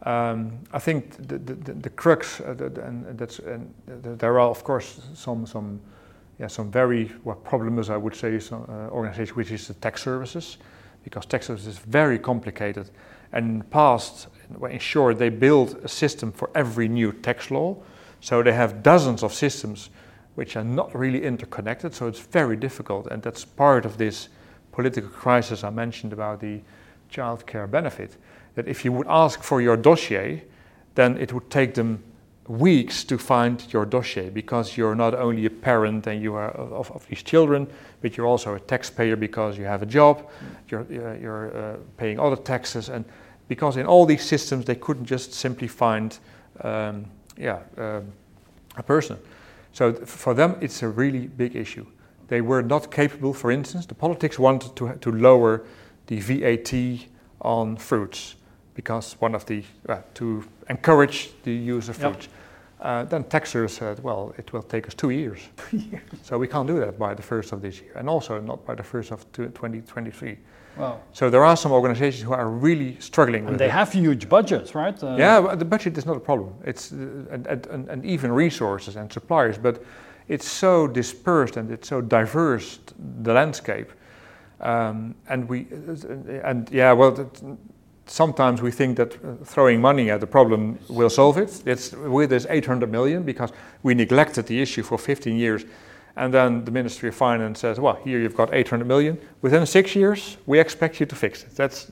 [0.03, 3.73] Um, I think the, the, the crux, uh, the, and that's, and
[4.19, 5.79] there are of course some some
[6.39, 10.03] yeah, some very well, problems, I would say, some, uh, organization, which is the tax
[10.03, 10.57] services,
[11.03, 12.89] because tax services is very complicated.
[13.33, 14.27] And in the past,
[14.69, 17.75] in short, they build a system for every new tax law.
[18.21, 19.89] So they have dozens of systems
[20.37, 21.95] which are not really interconnected.
[21.95, 23.07] So it's very difficult.
[23.07, 24.29] And that's part of this
[24.71, 26.61] political crisis I mentioned about the
[27.11, 28.17] childcare benefit.
[28.53, 30.43] That if you would ask for your dossier,
[30.93, 32.03] then it would take them
[32.47, 36.91] weeks to find your dossier because you're not only a parent and you are of,
[36.91, 37.67] of these children,
[38.01, 40.29] but you're also a taxpayer because you have a job,
[40.69, 40.85] you're,
[41.19, 43.05] you're uh, paying other taxes, and
[43.47, 46.19] because in all these systems they couldn't just simply find,
[46.61, 47.05] um,
[47.37, 48.01] yeah, uh,
[48.75, 49.17] a person.
[49.77, 51.85] So th- for them it's a really big issue.
[52.29, 55.65] They were not capable, for instance, the politics wanted to, to lower
[56.07, 57.05] the VAT
[57.41, 58.37] on fruits
[58.73, 62.25] because one of the, uh, to encourage the use of fruits.
[62.25, 62.33] Yep.
[62.79, 65.41] Uh, then taxers said, well, it will take us two years.
[66.23, 68.73] so we can't do that by the first of this year, and also not by
[68.73, 70.39] the first of 2023.
[70.79, 70.99] Wow.
[71.13, 73.71] So there are some organizations who are really struggling And with they it.
[73.71, 75.03] have huge budgets, right?
[75.03, 76.53] Uh, Yeah, but the budget is not a problem.
[76.65, 76.95] It's uh,
[77.31, 79.81] and, and, and- even resources and suppliers, but
[80.27, 82.79] it's so dispersed and it's so diverse
[83.23, 83.91] the landscape.
[84.59, 85.67] Um, and we
[86.43, 87.29] and yeah, well,
[88.05, 91.61] sometimes we think that uh, throwing money at the problem will solve it.
[91.65, 93.51] It's with this 800 million because
[93.83, 95.65] we neglected the issue for 15 years.
[96.17, 99.17] And then the Ministry of Finance says, well, here you've got 800 million.
[99.43, 101.55] Within six years, we expect you to fix it.
[101.55, 101.91] That's,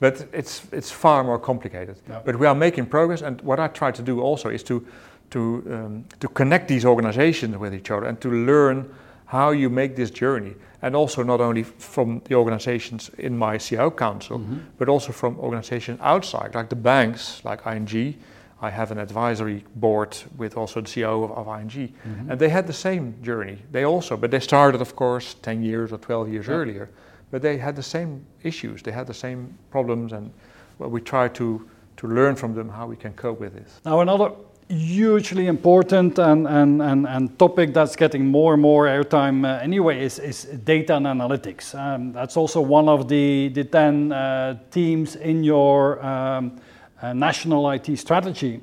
[0.00, 1.96] but it's, it's far more complicated.
[2.08, 2.20] Yeah.
[2.24, 3.22] But we are making progress.
[3.22, 4.84] And what I try to do also is to,
[5.30, 8.92] to, um, to connect these organizations with each other and to learn
[9.26, 10.54] how you make this journey.
[10.82, 14.56] And also not only from the organizations in my CIO council, Mm-hmm.
[14.76, 18.16] but also from organizations outside, like the banks, like ING.
[18.62, 22.30] I have an advisory board with also the CEO of, of ING, Mm-hmm.
[22.30, 23.58] and they had the same journey.
[23.72, 26.54] They also, but they started, of course, 10 years or 12 years Yeah.
[26.54, 26.88] earlier,
[27.32, 30.30] but they had the same issues, they had the same problems, and
[30.78, 33.80] well, we try to, to learn from them how we can cope with this.
[33.84, 34.30] Now, another
[34.68, 40.02] hugely important and, and, and, and topic that's getting more and more airtime uh, anyway
[40.04, 41.74] is, is data and analytics.
[41.74, 46.60] Um, that's also one of the, the 10 uh, themes in your um,
[47.02, 48.60] uh, national IT strategy.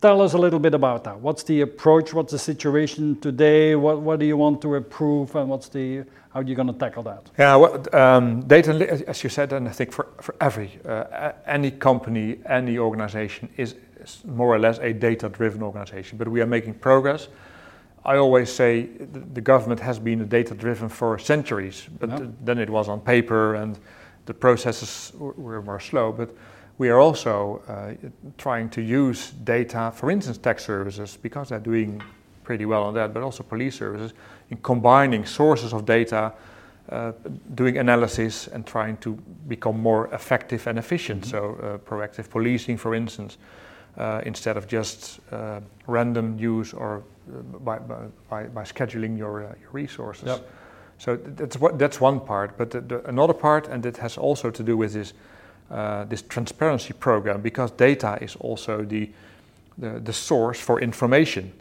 [0.00, 1.18] Tell us a little bit about that.
[1.18, 2.14] What's the approach?
[2.14, 3.74] What's the situation today?
[3.74, 5.34] What, what do you want to improve?
[5.34, 7.30] And what's the, how are you going to tackle that?
[7.38, 8.72] Yeah, well, um, data,
[9.08, 13.74] as you said, and I think for, for every, uh, any company, any organization is,
[14.24, 17.26] more or less a data driven organization, but we are making progress.
[18.04, 22.70] I always say the, the government has been data driven for centuries, but then it
[22.70, 23.76] was on paper and
[24.26, 26.12] the processes were more slow.
[26.12, 26.30] But
[26.78, 27.94] we are also uh,
[28.36, 32.02] trying to use data, for instance, tax services, because they're doing
[32.44, 34.12] pretty well on that, but also police services,
[34.50, 36.32] in combining sources of data,
[36.90, 37.12] uh,
[37.54, 39.14] doing analysis, and trying to
[39.48, 41.22] become more effective and efficient.
[41.22, 41.30] Mhm.
[41.30, 43.38] So, uh, proactive policing, for instance,
[43.98, 47.78] uh, instead of just uh, random use or uh, by,
[48.28, 50.26] by, by, scheduling your, uh, your resources.
[50.26, 50.48] Yep.
[50.98, 54.50] So that's what that's one part, but the, the, another part, and it has also
[54.50, 55.12] to do with this
[55.70, 59.08] uh, this transparency program, because data is also the
[59.78, 61.52] the, the source for information.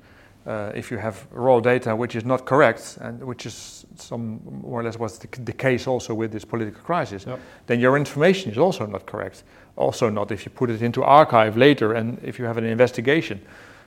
[0.47, 4.79] Uh, if you have raw data which is not correct, and which is some more
[4.79, 7.39] or less was the, the case also with this political crisis, Yep.
[7.67, 9.43] then your information is also not correct.
[9.75, 13.39] Also, not if you put it into archive later and if you have an investigation.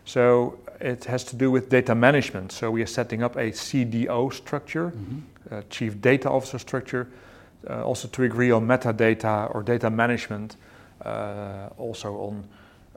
[0.04, 2.52] So it has to do with data management.
[2.52, 4.92] So we are setting up a CDO structure,
[5.50, 7.06] uh, Chief Data Officer structure,
[7.68, 10.56] uh, also to agree on metadata or data management,
[11.04, 12.44] uh, also on.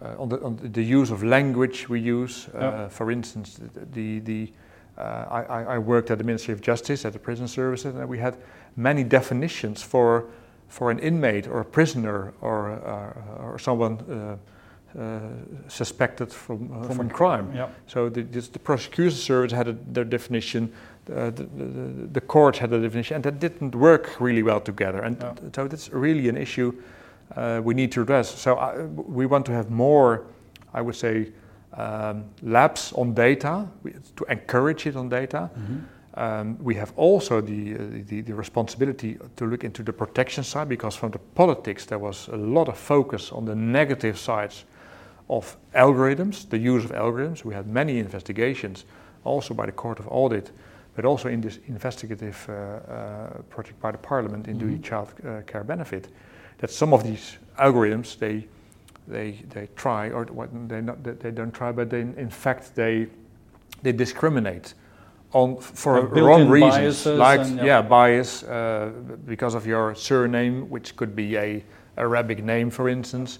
[0.01, 3.59] Uh, on, the, on the use of language we use, uh, for instance,
[3.93, 4.51] the, the
[4.97, 8.17] uh, I, I- worked at the Ministry of Justice at the prison services, and we
[8.17, 8.35] had
[8.75, 10.25] many definitions for
[10.69, 15.19] for an inmate or a prisoner or uh, or someone uh, uh,
[15.67, 17.51] suspected from uh, From from, crime.
[17.55, 17.67] Yeah.
[17.85, 20.71] So the, the prosecution service had a, their definition,
[21.05, 25.01] the, the, the court had a definition, and that didn't work really well together.
[25.01, 25.33] And Yeah.
[25.55, 26.73] so that's really an issue
[27.35, 28.29] uh, we need to address.
[28.29, 30.25] So I, we want to have more,
[30.73, 31.31] I would say,
[31.73, 33.67] um, labs on data
[34.15, 35.49] to encourage it on data.
[36.15, 40.67] Um, we have also the, uh, the, the responsibility to look into the protection side
[40.67, 44.65] because from the politics there was a lot of focus on the negative sides
[45.29, 47.45] of algorithms, the use of algorithms.
[47.45, 48.83] We had many investigations
[49.23, 50.51] also by the Court of Audit,
[50.95, 54.83] but also in this investigative uh, uh, project by the Parliament into the Mhm.
[54.83, 56.07] child uh, care benefit,
[56.57, 58.47] that some of these algorithms they
[59.07, 62.75] they they try or what they not they they don't try, but they in fact
[62.75, 63.07] they
[63.83, 64.73] they discriminate
[65.33, 67.65] on for Like wrong reasons, like and, yeah.
[67.65, 68.89] yeah, bias uh,
[69.25, 71.63] because of your surname, which could be a
[71.97, 73.39] Arabic name, for instance,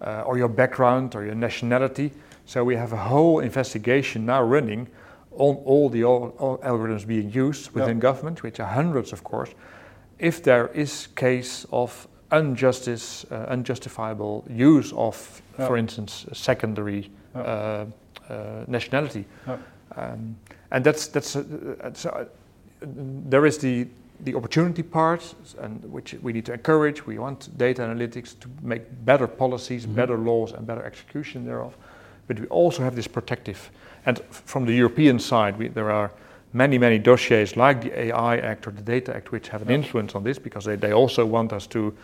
[0.00, 2.10] uh, or your background or your nationality.
[2.44, 4.88] So we have a whole investigation now running
[5.38, 9.54] on all the all, all algorithms being used within government, which are hundreds, of course.
[10.18, 15.66] If there is case of injustice, uh, unjustifiable use of, Yeah.
[15.66, 17.42] for instance, secondary Yeah.
[17.42, 17.86] uh,
[18.32, 19.24] uh, nationality,
[19.96, 20.36] um,
[20.70, 21.42] and that's that's uh,
[21.94, 22.24] so, uh,
[23.30, 23.86] there is the
[24.24, 27.06] the opportunity part, and which we need to encourage.
[27.06, 29.94] We want data analytics to make better policies, Mhm.
[29.94, 31.76] better laws, and better execution thereof.
[32.26, 33.70] But we also have this protective.
[34.08, 36.10] And from the European side, we, there are
[36.54, 40.14] many, many dossiers like the AI Act or the Data Act which have an influence
[40.14, 41.94] on this because they, they also want us to,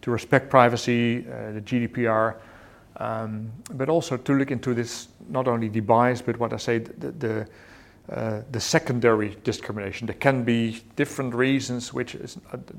[0.00, 2.34] to respect privacy, uh, the GDPR,
[2.96, 6.78] um, but also to look into this not only the bias, but what I say,
[6.78, 7.46] the, the,
[8.10, 10.08] uh, the secondary discrimination.
[10.08, 12.38] There can be different reasons, which is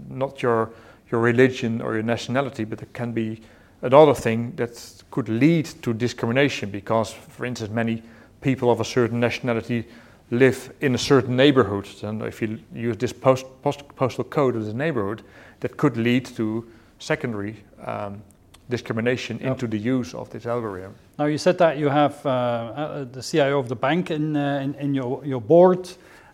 [0.09, 0.71] not your
[1.13, 3.39] your religion or your nationality, but there can be
[3.83, 8.01] another thing that could lead to discrimination because, for instance, many
[8.43, 9.85] people of a certain nationality
[10.31, 11.87] live in a certain neighborhood.
[12.03, 15.23] And if you use this post, post, postal code of the neighborhood,
[15.59, 16.65] that could lead to
[16.99, 18.21] secondary um,
[18.69, 19.51] discrimination yep.
[19.51, 20.93] into the use of this algorithm.
[21.19, 24.59] Now, you said that you have uh, uh, the CIO of the bank in, uh,
[24.63, 25.89] in, in, your, your board,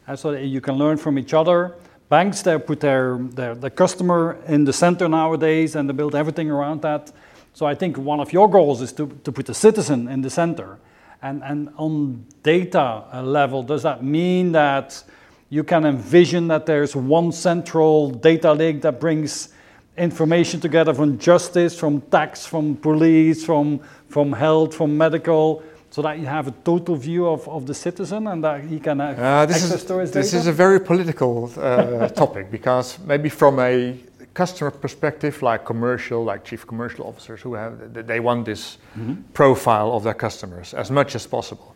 [0.08, 1.76] uh, so that you can learn from each other.
[2.08, 6.50] Banks, they put their, their, their customer in the center nowadays and they build everything
[6.50, 7.12] around that.
[7.54, 10.30] So I think one of your goals is to, to put the citizen in the
[10.30, 10.80] center.
[11.22, 15.04] And, and on data level, does that mean that
[15.50, 19.50] you can envision that there's one central data lake that brings
[19.98, 26.20] information together from justice, from tax, from police, from, from health, from medical, so that
[26.20, 29.58] you have a total view of, of the citizen and that he can uh, this
[29.58, 33.98] access is, to his This is a very political uh, topic because maybe from a
[34.34, 39.22] customer perspective, like commercial, like chief commercial officers who have, they want this mm-hmm.
[39.34, 41.76] profile of their customers as much as possible.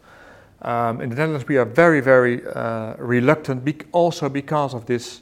[0.61, 5.21] Um, in the Netherlands, we are very, very uh, reluctant, be- also because of this,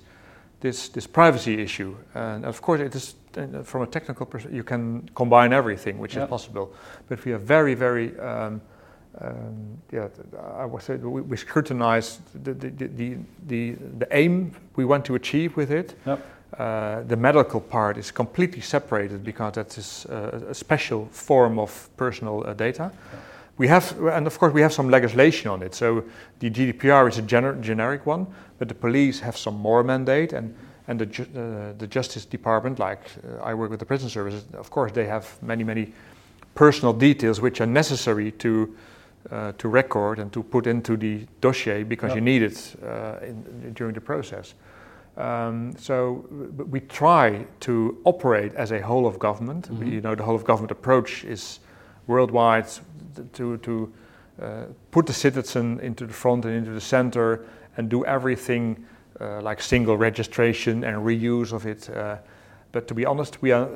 [0.59, 1.95] this, this privacy issue.
[2.13, 6.15] And of course, it is uh, from a technical perspective, you can combine everything, which
[6.15, 6.25] yep.
[6.25, 6.73] is possible.
[7.09, 8.61] But we are very, very, um,
[9.19, 10.09] um, yeah,
[10.57, 13.17] I would say we, we scrutinize the, the, the,
[13.47, 15.95] the, the aim we want to achieve with it.
[16.05, 16.25] Yep.
[16.57, 21.89] Uh, the medical part is completely separated because that is uh, a special form of
[21.95, 22.91] personal uh, data.
[22.91, 23.19] Yeah.
[23.57, 25.73] We have, and of course, we have some legislation on it.
[25.73, 26.03] So
[26.39, 28.27] the GDPR is a gener- generic one,
[28.59, 30.53] but the police have some more mandate, and
[30.87, 34.43] and the ju- uh, the Justice Department, like uh, I work with the prison services,
[34.53, 35.93] of course, they have many many
[36.53, 38.75] personal details which are necessary to
[39.57, 42.15] to record and to put into the dossier because yeah.
[42.15, 42.75] you need it
[43.21, 44.55] in, during the process.
[45.17, 46.25] Um, so
[46.69, 49.69] we try to operate as a whole of government.
[49.69, 49.87] Mm-hmm.
[49.87, 51.59] You know, the whole of government approach is
[52.07, 52.67] worldwide
[53.33, 53.93] to, to
[54.41, 57.45] uh, put the citizen into the front and into the center
[57.77, 58.85] and do everything
[59.19, 61.89] uh, like single registration and reuse of it.
[61.89, 62.17] Uh,
[62.71, 63.69] but to be honest, we are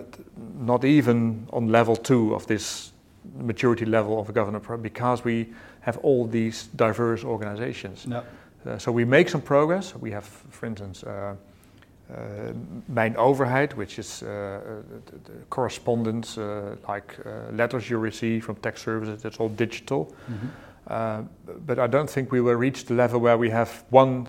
[0.57, 2.93] not even on level two of this
[3.37, 8.07] maturity level of a government because we have all these diverse organizations.
[8.07, 8.23] No.
[8.65, 9.95] Uh, so we make some progress.
[9.95, 11.35] We have, for instance, uh,
[12.11, 12.15] uh,
[12.85, 14.23] Mijn Overheid, which is
[15.49, 16.37] correspondence,
[16.87, 17.17] like
[17.51, 20.13] letters you receive from tax services, that's all digital.
[20.29, 20.47] Mm-hmm.
[20.87, 21.23] Uh,
[21.65, 24.27] but I don't think we will reach the level where we have one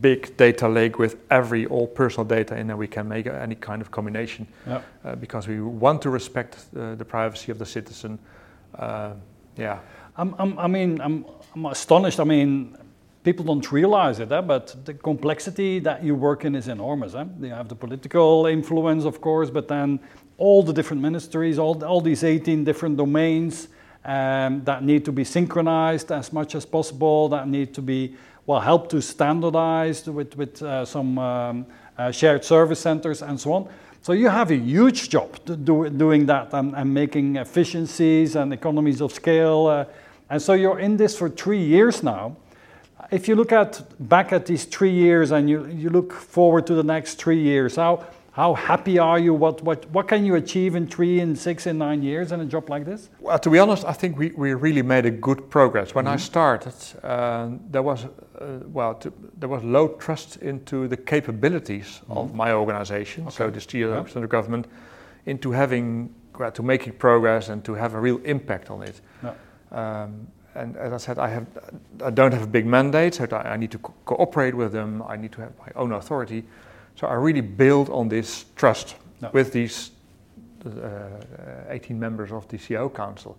[0.00, 3.82] big data lake with every all personal data in and we can make any kind
[3.82, 4.84] of combination yep.
[5.04, 8.18] uh, because we want to respect uh, the privacy of the citizen.
[9.56, 9.78] yeah.
[10.16, 11.24] I'm, I'm, i mean, I'm,
[11.54, 12.20] I'm astonished.
[12.20, 12.76] I mean,
[13.24, 14.40] people don't realize it, eh?
[14.40, 17.14] but the complexity that you work in is enormous.
[17.14, 17.24] Eh?
[17.40, 20.00] You have the political influence, of course, but then
[20.36, 23.68] all the different ministries, all, all these 18 different domains
[24.04, 28.14] um, that need to be synchronized as much as possible, that need to be,
[28.46, 31.66] well, helped to standardize with, with uh, some um,
[31.98, 33.68] uh, shared service centers and so on.
[34.00, 39.02] So you have a huge job do, doing that and, and, making efficiencies and economies
[39.02, 39.66] of scale.
[39.66, 39.84] Uh,
[40.30, 42.36] and so you're in this for three years now
[43.10, 46.74] if you look at back at these three years and you, you look forward to
[46.74, 49.34] the next three years, how, how happy are you?
[49.34, 52.44] What, what, what can you achieve in three, in six, in nine years in a
[52.44, 53.08] job like this?
[53.20, 55.94] Well, to be honest, I think we, we really made a good progress.
[55.94, 56.14] When mm-hmm.
[56.14, 58.06] I started, uh, there was
[58.40, 62.12] uh, well, to, there was low trust into the capabilities mm-hmm.
[62.12, 63.36] of my organization, okay.
[63.36, 64.06] so the steel yeah.
[64.06, 64.66] center government,
[65.26, 69.00] into having well, to making progress and to have a real impact on it.
[69.22, 69.34] Yeah.
[69.72, 71.46] Um, and as I said, I have
[72.04, 75.02] I don't have a big mandate, so I need to co- cooperate with them.
[75.08, 76.44] I need to have my own authority.
[76.96, 79.30] So I really build on this trust no.
[79.32, 79.90] with these
[80.66, 81.08] uh,
[81.68, 83.36] 18 members of the CIO Council.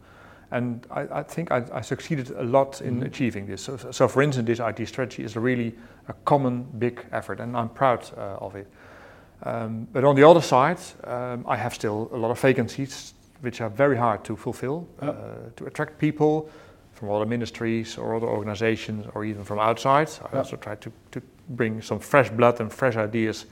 [0.52, 3.06] And I, I think I, I, succeeded a lot in mm-hmm.
[3.06, 3.62] achieving this.
[3.62, 5.76] So, so, for instance, this IT strategy is really
[6.08, 8.68] a common big effort, and I'm proud uh, of it.
[9.44, 13.62] Um, but on the other side, um, I have still a lot of vacancies, which
[13.62, 15.14] are very hard to fulfill, uh,
[15.56, 16.50] to attract people,
[17.00, 20.10] from other ministries or other organizations or even from outside.
[20.34, 23.46] I also try to, to bring some fresh blood and fresh ideas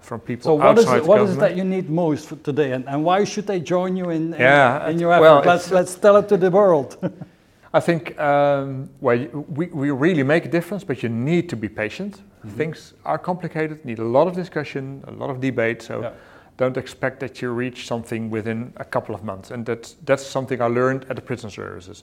[0.00, 2.72] from people so what outside is it, what is it that you need most today
[2.72, 5.22] and, and why should they join you in, in, yeah, in your effort?
[5.22, 6.96] Well, let's, let's tell it to the world.
[7.74, 9.18] I think um, well,
[9.50, 12.16] we, we really make a difference, but you need to be patient.
[12.16, 12.56] Mm-hmm.
[12.56, 15.82] Things are complicated, need a lot of discussion, a lot of debate.
[15.82, 16.12] So yeah.
[16.56, 19.50] don't expect that you reach something within a couple of months.
[19.50, 22.02] And that's, that's something I learned at the prison services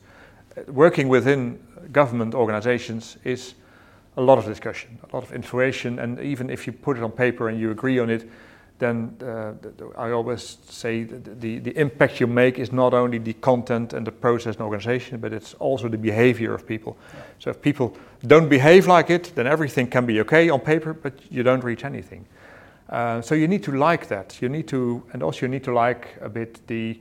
[0.67, 1.59] working within
[1.91, 3.55] government organizations is
[4.15, 7.11] a lot of discussion, a lot of information, and even if you put it on
[7.11, 8.29] paper and you agree on it,
[8.79, 9.53] then uh,
[9.97, 14.11] I always say the, the impact you make is not only the content and the
[14.11, 16.95] process and organization, but it's also the behavior of people.
[17.13, 17.21] Yeah.
[17.39, 21.13] So if people don't behave like it, then everything can be okay on paper, but
[21.31, 22.25] you don't reach anything.
[22.89, 24.41] Uh, so you need to like that.
[24.41, 26.99] You need to, and also you need to like a bit the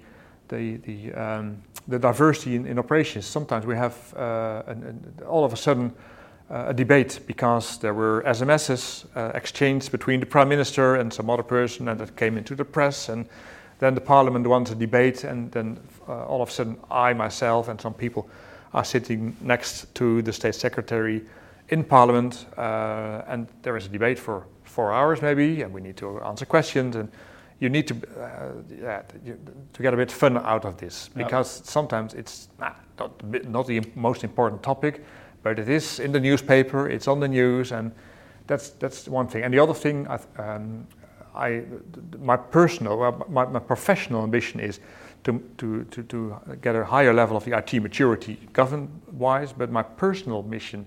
[0.48, 3.26] the the, um, the diversity in, in, operations.
[3.26, 5.92] Sometimes we have uh, an, an, all of a sudden
[6.50, 11.30] uh, a debate because there were SMSs uh, exchanged between the prime minister and some
[11.30, 13.28] other person, and that came into the press, and
[13.78, 15.78] then the parliament wants a debate, and then
[16.08, 18.28] uh, all of a sudden I myself and some people
[18.74, 21.22] are sitting next to the state secretary
[21.68, 25.96] in parliament, uh, and there is a debate for four hours maybe, and we need
[25.96, 27.10] to answer questions, and
[27.58, 28.52] you need to uh,
[28.82, 29.02] yeah,
[29.72, 31.66] to get a bit fun out of this because yep.
[31.66, 35.02] sometimes it's nah, not, not the most important topic
[35.46, 37.92] but it is in the newspaper, it's on the news, and
[38.48, 39.44] that's that's one thing.
[39.44, 40.88] And the other thing, I, um,
[41.36, 41.62] I
[42.18, 44.80] my personal, my, my professional ambition is
[45.22, 49.84] to, to, to, to get a higher level of the IT maturity government-wise, but my
[49.84, 50.84] personal mission,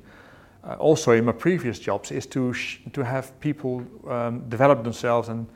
[0.65, 2.53] uh, also in my previous jobs, is to
[2.91, 5.47] to have people um, develop themselves and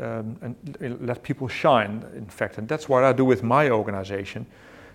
[0.00, 2.04] um, and let people shine.
[2.14, 4.46] In fact, and that's what I do with my organization.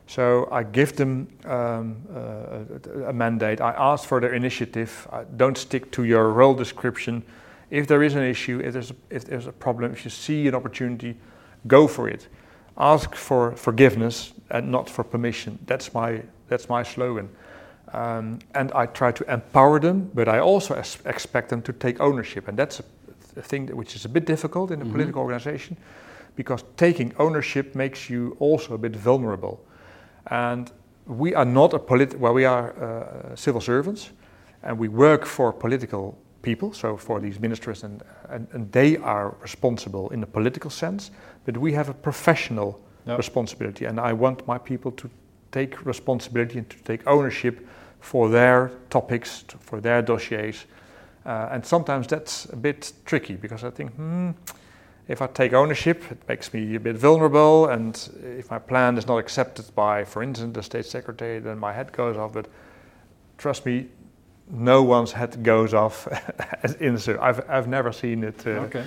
[0.08, 3.60] So I give them um, uh, a mandate.
[3.60, 5.08] I ask for their initiative.
[5.12, 7.24] I don't stick to your role description.
[7.70, 10.48] If there is an issue, if there's a, if there's a problem, if you see
[10.48, 11.18] an opportunity,
[11.68, 12.30] go for it.
[12.78, 15.60] Ask for forgiveness and not for permission.
[15.66, 17.30] That's my that's my slogan.
[17.94, 20.76] Um, and I try to empower them, but I also
[21.06, 22.48] expect them to take ownership.
[22.48, 22.84] And that's a,
[23.38, 24.94] a thing that, which is a bit difficult in a mm-hmm.
[24.94, 25.78] political organization,
[26.36, 29.60] because taking ownership makes you also a bit vulnerable.
[30.28, 30.72] And
[31.06, 34.12] we are not a polit- well, we are uh, civil servants,
[34.64, 39.36] and we work for political people, so for these ministers, and, and, and they are
[39.42, 41.12] responsible in the political sense,
[41.46, 43.18] but we have a professional yep.
[43.18, 45.10] responsibility, and I want my people to
[45.52, 47.66] take responsibility and to take ownership
[48.00, 50.66] for their topics, for their dossiers.
[51.28, 54.32] Uh, and sometimes that's a bit tricky because I think, hmm,
[55.10, 59.08] if I take ownership, it makes me a bit vulnerable, and if my plan is
[59.08, 62.32] not accepted by, for instance, the state secretary, then my head goes off.
[62.32, 62.48] But
[63.38, 63.88] trust me,
[64.50, 66.08] no one's head goes off
[66.80, 68.48] in the I've I've never seen it.
[68.48, 68.86] Uh, okay.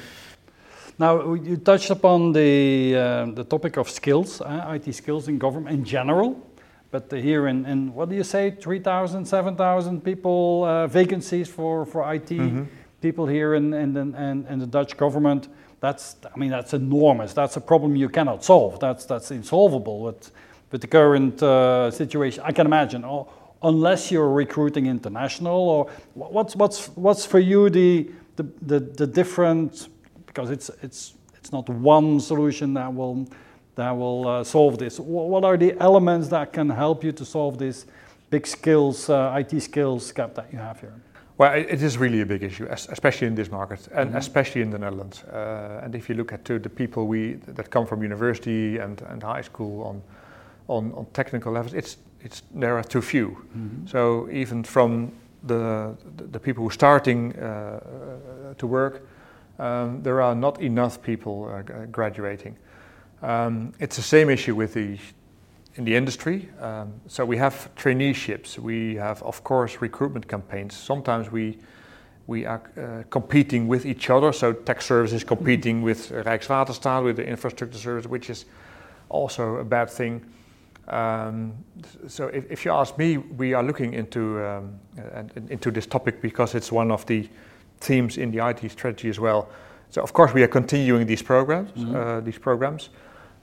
[0.99, 5.76] Now you touched upon the uh, the topic of skills, uh, IT skills in government
[5.76, 6.36] in general,
[6.91, 12.14] but here in, in what do you say, 3,000, 7,000 people uh, vacancies for for
[12.14, 12.66] IT mm -hmm.
[13.01, 15.49] people here in in the, in, in the Dutch government.
[15.80, 17.32] That's, I mean, that's enormous.
[17.32, 18.78] That's a problem you cannot solve.
[18.80, 20.30] That's, that's insolvable with,
[20.70, 22.45] with the current uh, situation.
[22.47, 23.28] I can imagine, oh,
[23.62, 29.88] unless you're recruiting international, or what's, what's, what's for you the, the, the, the different,
[30.26, 33.26] because it's, it's, it's not one solution that will,
[33.75, 34.99] that will uh, solve this.
[34.99, 37.87] What are the elements that can help you to solve this
[38.31, 40.95] big skills, uh, IT skills gap that you have here?
[41.39, 44.18] Well, it is really a big issue, especially in this market, and mm-hmm.
[44.18, 45.25] especially in the Netherlands.
[45.25, 49.23] Uh, and if you look at the people we that come from university and, and
[49.23, 50.03] high school on,
[50.68, 53.29] on, on technical levels, it's it's there are too few.
[53.29, 53.87] Mm-hmm.
[53.87, 55.12] So even from
[55.43, 55.97] the
[56.31, 59.01] the people who are starting uh, to work,
[59.59, 62.57] um, there are not enough people uh, graduating.
[63.23, 64.99] Um, it's the same issue with the
[65.77, 66.49] in the industry.
[66.61, 68.59] Um, so we have traineeships.
[68.59, 70.77] We have, of course, recruitment campaigns.
[70.77, 71.59] Sometimes we
[72.27, 74.33] we are uh, competing with each other.
[74.33, 78.45] So tax services competing with Rijkswaterstaat, with the infrastructure service, which is
[79.09, 80.25] also a bad thing.
[80.89, 81.53] Um,
[82.07, 86.21] so if, if, you ask me, we are looking into um, uh, into this topic
[86.21, 87.29] because it's one of the
[87.81, 89.49] themes in the IT strategy as well.
[89.91, 91.71] So of course we are continuing these programs.
[91.73, 91.97] Mm-hmm.
[91.97, 92.91] Uh, these programs.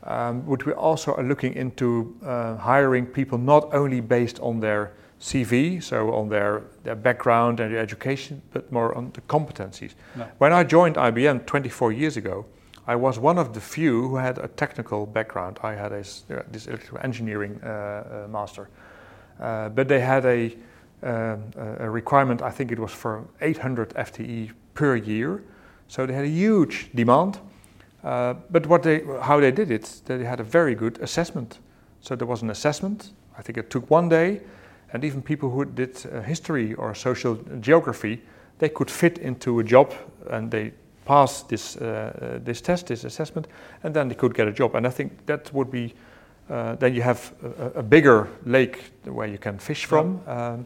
[0.08, 4.94] Um, but we also are looking into uh, hiring people not only based on their
[5.20, 9.96] CV, so on their, their background and their education, but more on the competencies.
[10.16, 10.28] No.
[10.38, 12.46] When I joined IBM 24 years ago,
[12.88, 15.60] I was one of the few who had a technical background.
[15.62, 18.70] I had a, uh, this electrical engineering uh, uh, master,
[19.42, 20.56] uh, but they had a,
[21.04, 22.42] um, a requirement.
[22.42, 25.44] I think it was for 800 FTE per year,
[25.90, 27.40] so they had a huge demand.
[28.08, 31.60] Uh, but what they, how they did it, they had a very good assessment.
[32.00, 33.12] So there was an assessment.
[33.38, 34.42] I think it took one day,
[34.94, 38.22] and even people who did uh, history or social geography,
[38.60, 39.94] they could fit into a job,
[40.30, 40.72] and they
[41.06, 43.48] passed this uh, uh this test, this assessment,
[43.84, 44.76] and then they could get a job.
[44.76, 45.94] And I think that would be
[46.50, 50.22] uh, then you have a, a, bigger lake where you can fish from.
[50.28, 50.66] Um,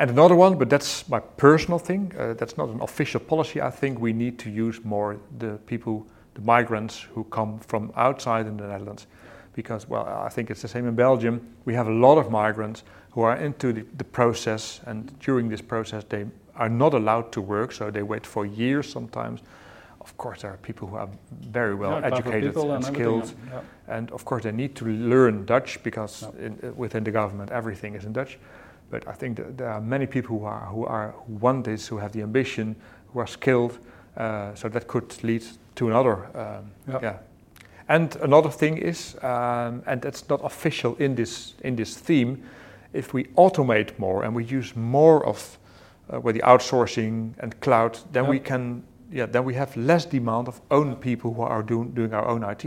[0.00, 2.14] And another one, but that's my personal thing.
[2.18, 3.60] Uh, that's not an official policy.
[3.60, 8.46] I think we need to use more the people, the migrants who come from outside
[8.46, 9.06] in the Netherlands,
[9.54, 11.40] because well, I think it's the same in Belgium.
[11.64, 15.60] We have a lot of migrants who are into the, the process, and during this
[15.60, 19.40] process, they are not allowed to work, so they wait for years sometimes.
[20.00, 21.08] Of course, there are people who are
[21.50, 23.96] very well Yeah, educated and and skilled, yeah.
[23.96, 26.46] and of course they need to learn Dutch because Yeah.
[26.46, 28.38] in, uh, within the government everything is in Dutch.
[28.90, 31.88] But I think that there are many people who are who are who want this,
[31.90, 32.76] who have the ambition,
[33.12, 33.78] who are skilled.
[34.16, 35.44] Uh, so that could lead
[35.80, 36.16] to another.
[36.34, 36.98] Um, Yeah.
[37.02, 37.18] yeah.
[37.88, 42.36] And another thing is, um, and that's not official in this in this theme,
[42.92, 45.58] if we automate more and we use more of
[46.12, 50.48] uh, with the outsourcing and cloud, then we can yeah then we have less demand
[50.48, 52.64] of own people who are doing doing our own IT,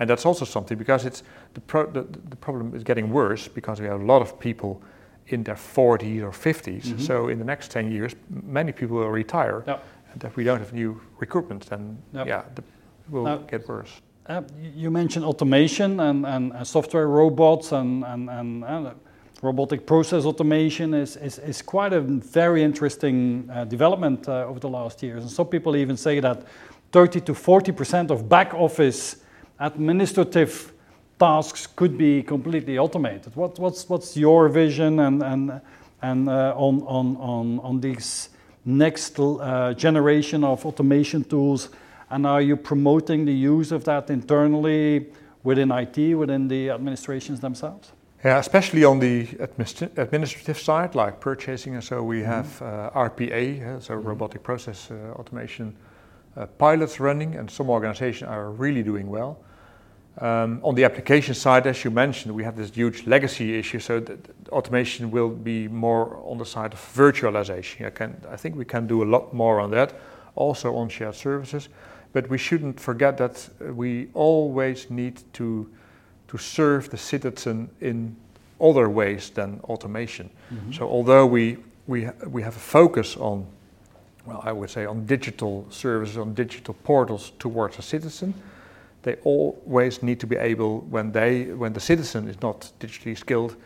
[0.00, 1.22] and that's also something because it's
[1.54, 4.80] the pro- the, the problem is getting worse because we have a lot of people
[5.30, 6.82] in their 40s or 50s.
[6.92, 7.00] Mhm.
[7.00, 9.62] So in the next 10 years, many people will retire.
[10.12, 12.26] And if we don't have new recruitment, then Yep.
[12.26, 14.00] yeah, the, it will Now- get worse.
[14.26, 14.42] Uh,
[14.74, 18.90] you mentioned automation and, and, and software robots and, and, and, uh,
[19.40, 24.68] robotic process automation is, is, is quite a very interesting uh, development uh, over the
[24.68, 25.22] last years.
[25.22, 26.42] And some people even say that
[26.92, 29.16] 30 to 40% of back office
[29.60, 30.72] administrative
[31.18, 33.34] tasks could be completely automated.
[33.34, 35.60] What, what's, what's your vision and, and,
[36.02, 38.28] and uh, on, on, on, on these
[38.64, 41.68] next uh, generation of automation tools?
[42.10, 45.06] And are you promoting the use of that internally
[45.42, 47.92] within IT, within the administrations themselves?
[48.24, 52.30] Yeah, especially on the administ- administrative side, like purchasing, and so we Mm-hmm.
[52.30, 55.76] have uh, RPA, uh, so robotic process uh, automation
[56.36, 59.36] uh, pilots running, and some organizations are really doing well.
[60.20, 64.00] Um, on the application side, as you mentioned, we have this huge legacy issue, so
[64.00, 67.86] that automation will be more on the side of virtualization.
[67.86, 69.94] I, can, I think we can do a lot more on that,
[70.34, 71.68] also on shared services.
[72.12, 75.70] But we shouldn't forget that uh, we always need to,
[76.28, 78.16] to serve the citizen in
[78.60, 80.30] other ways than automation.
[80.72, 83.46] So although we, we, we have a focus on,
[84.26, 88.34] well, I would say on digital services, on digital portals towards the citizen,
[89.02, 93.56] they always need to be able, when, they, when the citizen is not digitally skilled,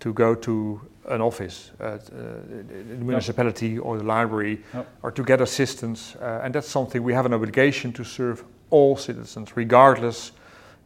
[0.00, 4.88] to go to an office, uh, uh, the municipality or the library, Yep.
[5.02, 6.16] or to get assistance.
[6.16, 10.32] Uh, and that's something we have an obligation to serve all citizens, regardless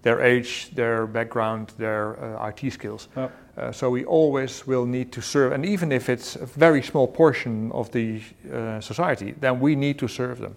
[0.03, 3.09] their age, their background, their uh, IT skills.
[3.17, 3.31] Yep.
[3.57, 7.09] Uh, so we always will need to serve, and even if it's a very small
[7.09, 8.21] portion of the
[8.53, 10.55] uh, society, then we need to serve them.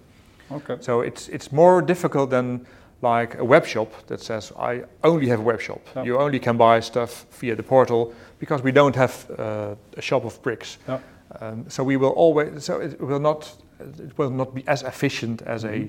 [0.52, 0.76] Okay.
[0.80, 2.66] So it's it's more difficult than
[3.02, 5.80] like a web shop that says I only have a web shop.
[5.96, 6.04] Yeah.
[6.04, 10.24] You only can buy stuff via the portal because we don't have uh, a shop
[10.24, 10.78] of bricks.
[10.88, 10.98] Yeah.
[11.40, 15.42] Um, so we will always so it will not it will not be as efficient
[15.42, 15.88] as a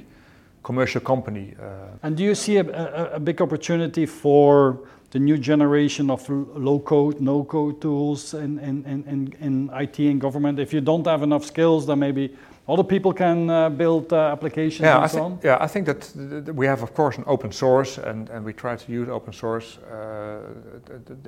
[0.64, 1.55] commercial company.
[1.59, 4.78] Uh, And do you see a, a, a big opportunity for
[5.09, 9.99] the new generation of low code, no code tools in, in, in, in, in IT
[9.99, 10.59] and government?
[10.59, 12.30] If you don't have enough skills, then maybe
[12.72, 15.39] other people can uh, build uh, applications yeah, and I so on.
[15.43, 18.45] yeah, I think that th- th- we have, of course, an open source, and, and
[18.45, 20.39] we try to use open source uh,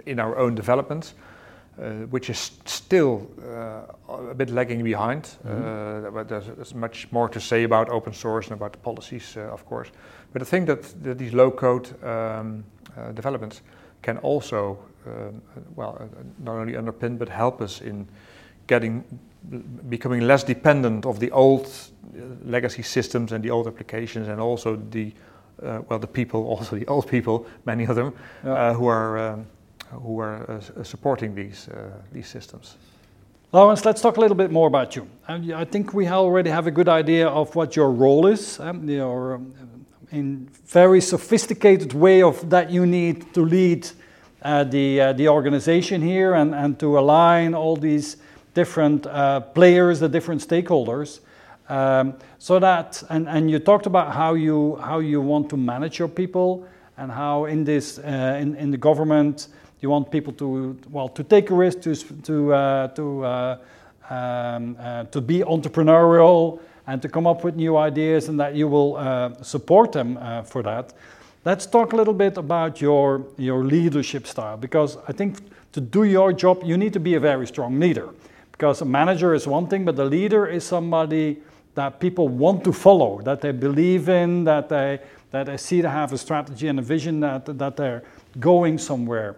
[0.05, 1.13] in our own developments,
[1.81, 5.37] uh, which is still uh, a bit lagging behind.
[5.45, 9.35] Uh, but there's, there's much more to say about open source and about the policies,
[9.37, 9.91] uh, of course.
[10.31, 12.63] But I think that, that these low-code um,
[12.97, 13.61] uh, developments
[14.01, 14.77] can also,
[15.07, 15.41] um,
[15.75, 16.05] well, uh,
[16.39, 18.07] not only underpin but help us in
[18.67, 19.03] getting
[19.89, 24.75] becoming less dependent of the old uh, legacy systems and the old applications and also
[24.91, 25.11] the
[25.61, 28.13] uh, well the people also the old people many of them
[28.43, 28.53] Yeah.
[28.53, 29.45] uh, who are um,
[30.03, 32.77] who are uh, supporting these uh, these systems
[33.53, 35.07] Lourens, let's talk a little bit more about you.
[35.27, 38.59] I think we already have a good idea of what your role is.
[38.59, 39.53] Um, your um,
[40.11, 43.87] in very sophisticated way of that you need to lead
[44.41, 48.17] uh, the uh, the organization here and, and to align all these
[48.53, 51.19] different uh, players, the different stakeholders.
[51.69, 55.97] Um, so that and, and you talked about how you how you want to manage
[55.97, 59.47] your people and how in this uh, in, in the government
[59.79, 63.57] you want people to well to take a risk to to uh, to uh,
[64.09, 68.67] um, uh, to be entrepreneurial and to come up with new ideas and that you
[68.67, 70.93] will uh, support them for that.
[71.45, 75.37] Let's talk a little bit about your your leadership style because I think
[75.71, 78.09] to do your job you need to be a very strong leader
[78.63, 81.37] because a manager is one thing but the leader is somebody
[81.75, 84.97] that people want to follow that they believe in that they
[85.31, 88.03] that they see to have a strategy and a vision that that they're
[88.39, 89.35] going somewhere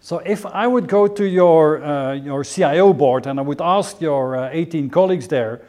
[0.00, 4.00] So if I would go to your, uh, your CIO board and I would ask
[4.00, 5.60] your uh, 18 colleagues there,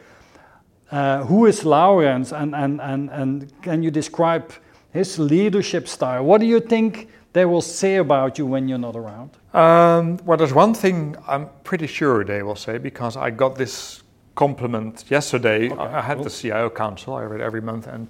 [0.92, 4.52] uh, who is Lourens and, and, and, and can you describe
[4.92, 6.24] his leadership style?
[6.24, 9.30] What do you think they will say about you when you're not around?
[9.52, 14.02] Um, well, there's one thing I'm pretty sure they will say because I got this
[14.36, 15.70] compliment yesterday.
[15.70, 16.24] Okay, I, had cool.
[16.24, 18.06] the CIO council, I read every month, and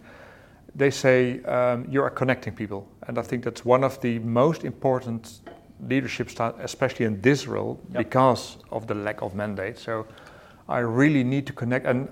[0.74, 2.86] they say um, you are connecting people.
[3.06, 5.40] And I think that's one of the most important
[5.88, 8.04] leadership styles, especially in this role, yep.
[8.04, 9.78] because of the lack of mandate.
[9.78, 10.06] So
[10.68, 11.86] I really need to connect.
[11.86, 12.08] And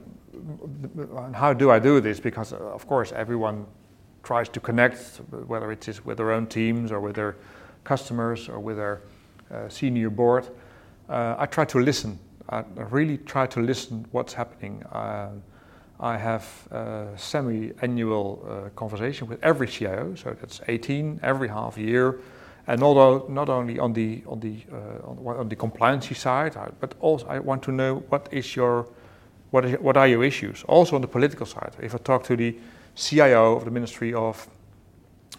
[1.35, 2.19] how do I do this?
[2.19, 3.67] Because, uh, of course, everyone
[4.23, 7.37] tries to connect, whether it is with their own teams or with their
[7.85, 9.03] customers or with their
[9.69, 10.49] senior board.
[11.09, 12.19] Uh, I try to listen.
[12.49, 14.83] I really try to listen what's happening.
[14.85, 15.31] Uh,
[16.01, 16.47] I have
[17.17, 22.21] semi-annual uh, conversation with every CIO, so that's 18 every half year,
[22.69, 26.95] and although not only on the on the uh, on, on the compliancy side, but
[27.01, 28.87] also I want to know what is your
[29.51, 30.63] what, is, what are your issues?
[30.69, 32.57] Also on the political side, if I talk to the
[32.95, 34.47] CIO of the Ministry of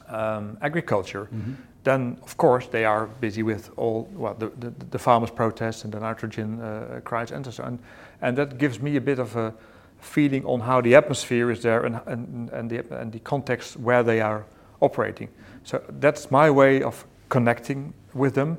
[0.08, 1.54] um, Agriculture, mm-hmm.
[1.84, 5.94] Then of course they are busy with all well the, the, the farmers' protests and
[5.94, 7.80] the nitrogen uh, crisis and so on,
[8.22, 9.54] and that gives me a bit of a
[10.00, 14.04] feeling on how the atmosphere is there and, and, and, the, and the context where
[14.04, 14.46] they are
[14.82, 15.30] operating.
[15.64, 18.58] So that's my way of connecting with them.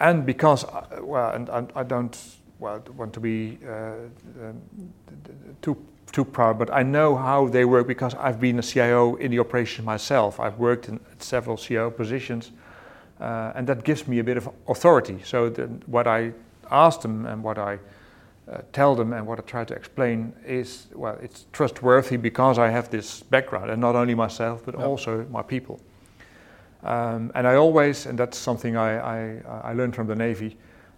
[0.00, 2.18] And because, uh, well, and, and I don't
[2.58, 3.94] well, want to be uh,
[4.40, 4.60] um,
[5.60, 5.76] too
[6.12, 9.38] too proud, but I know how they work because I've been a CIO in the
[9.38, 10.38] operation myself.
[10.38, 12.52] I've worked in several CIO positions,
[13.20, 15.20] uh, and that gives me a bit of authority.
[15.24, 16.32] So the, what I
[16.70, 17.78] ask them and what I
[18.50, 22.68] uh, tell them and what I try to explain is well, it's trustworthy because I
[22.68, 25.80] have this background, and not only myself but also my people.
[26.82, 30.56] Um, and I always, and that's something I, I, I learned from the Navy.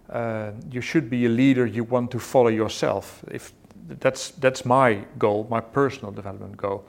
[0.09, 3.23] Uh, you should be a leader you want to follow yourself.
[3.29, 3.53] If
[3.87, 6.83] that's that's my goal, my personal development goal.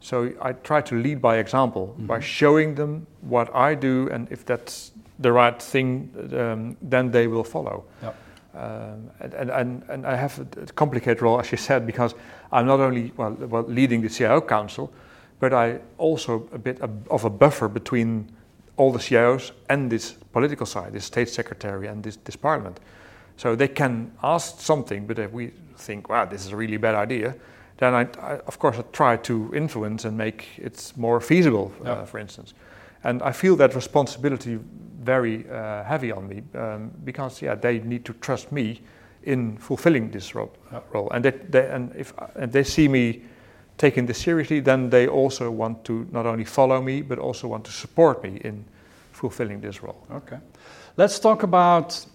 [0.00, 2.06] So I try to lead by example mm-hmm.
[2.06, 7.28] by showing them what I do, and if that's the right thing, um, then they
[7.28, 7.84] will follow.
[8.02, 8.16] Yep.
[8.54, 12.14] Um, and, and, and I have a complicated role, as you said, because
[12.50, 14.92] I'm not only well, well leading the CIO Council,
[15.40, 18.30] but I also a bit of a buffer between
[18.76, 22.80] all the CIOs and this political side, this state secretary and this, this parliament.
[23.36, 25.52] So they can ask something, but if we
[25.82, 27.34] think, wow, this is a really bad idea,
[27.78, 32.04] then I, I of course, I try to influence and make it more feasible, uh,
[32.04, 32.54] for instance.
[33.04, 34.60] And I feel that responsibility
[35.02, 38.80] very uh, heavy on me um, because yeah they need to trust me
[39.24, 41.10] in fulfilling this role, uh, role.
[41.10, 43.22] and they, they, and if and they see me
[43.78, 47.64] taking this seriously then they also want to not only follow me but also want
[47.64, 48.64] to support me in
[49.12, 50.06] fulfilling this role.
[50.10, 50.38] Okay.
[50.96, 52.06] Let's talk about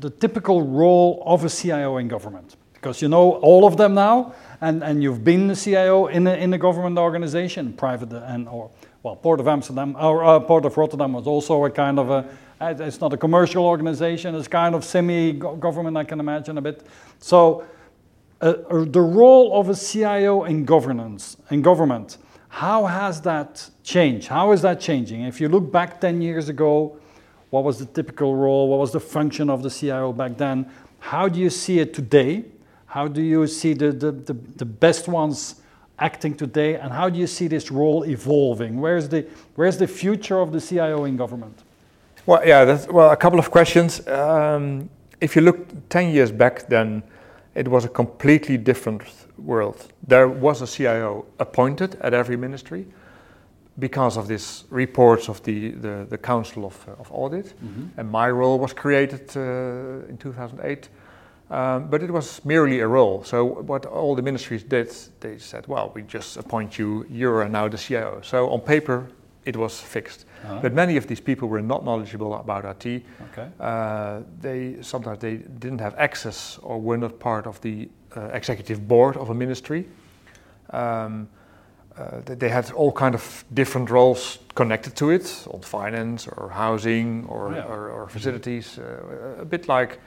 [0.00, 4.34] the typical role of a CIO in government because you know all of them now
[4.60, 8.70] and, and you've been the CIO in a, in a government organization private and or
[9.02, 12.28] well, Port of Amsterdam, or uh, Port of Rotterdam was also a kind of a,
[12.60, 16.84] uh, it's not a commercial organization, it's kind of semi-government, I can imagine a bit.
[17.20, 17.64] So
[18.40, 22.18] uh, uh the role of a CIO in governance, in government,
[22.48, 24.26] how has that changed?
[24.28, 25.22] How is that changing?
[25.22, 26.98] If you look back 10 years ago,
[27.50, 28.68] what was the typical role?
[28.68, 30.70] What was the function of the CIO back then?
[30.98, 32.46] How do you see it today?
[32.88, 35.56] How do you see the, the, the, the best ones
[35.98, 38.80] acting today, and how do you see this role evolving?
[38.80, 39.26] Where's the,
[39.56, 41.62] where's the future of the CIO in government?
[42.24, 44.06] Well, yeah, that's, well, a couple of questions.
[44.08, 44.88] Um,
[45.20, 47.02] if you look 10 years back, then
[47.54, 49.02] it was a completely different
[49.36, 49.92] world.
[50.06, 52.86] There was a CIO appointed at every ministry
[53.78, 57.86] because of these reports of the, the, the Council of, uh, of Audit, mm-hmm.
[57.96, 60.88] and my role was created uh, in 2008
[61.50, 63.24] um, but it was merely a role.
[63.24, 67.68] So what all the ministries did, they said, well, we just appoint you, you're now
[67.68, 68.20] the CIO.
[68.22, 69.08] So on paper,
[69.44, 70.26] it was fixed.
[70.44, 70.60] Uh-huh.
[70.60, 73.02] But many of these people were not knowledgeable about IT.
[73.32, 73.48] Okay.
[73.58, 78.86] Uh, they sometimes they didn't have access or were not part of the uh, executive
[78.86, 79.86] board of a ministry.
[80.70, 81.28] Um,
[81.96, 87.24] uh, they had all kind of different roles connected to it, on finance or housing
[87.26, 87.64] or, yeah.
[87.64, 89.98] or, or facilities, uh, a bit like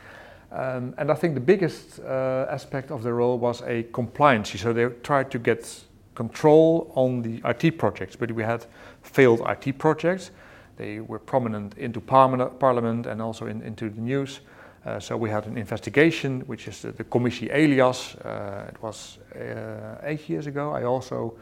[0.51, 4.59] um, and I think the biggest uh, aspect of the role was a compliance.
[4.59, 5.85] So they tried to get
[6.15, 8.65] control on the IT projects, but we had
[9.01, 10.31] failed IT projects.
[10.75, 14.41] They were prominent into parliament and also in, into the news.
[14.85, 17.49] Uh, so we had an investigation, which is the, the Commissie.
[17.49, 20.71] Uh, it was uh, eight years ago.
[20.71, 21.33] I also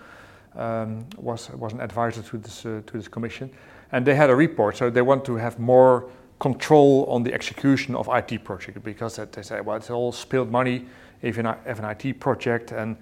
[0.55, 3.49] um, was was an advisor to this uh, to this commission,
[3.91, 4.77] and they had a report.
[4.77, 6.09] So they want to have more
[6.39, 10.85] control on the execution of IT project because they say, well, it's all spilled money
[11.21, 12.97] if you have an IT project and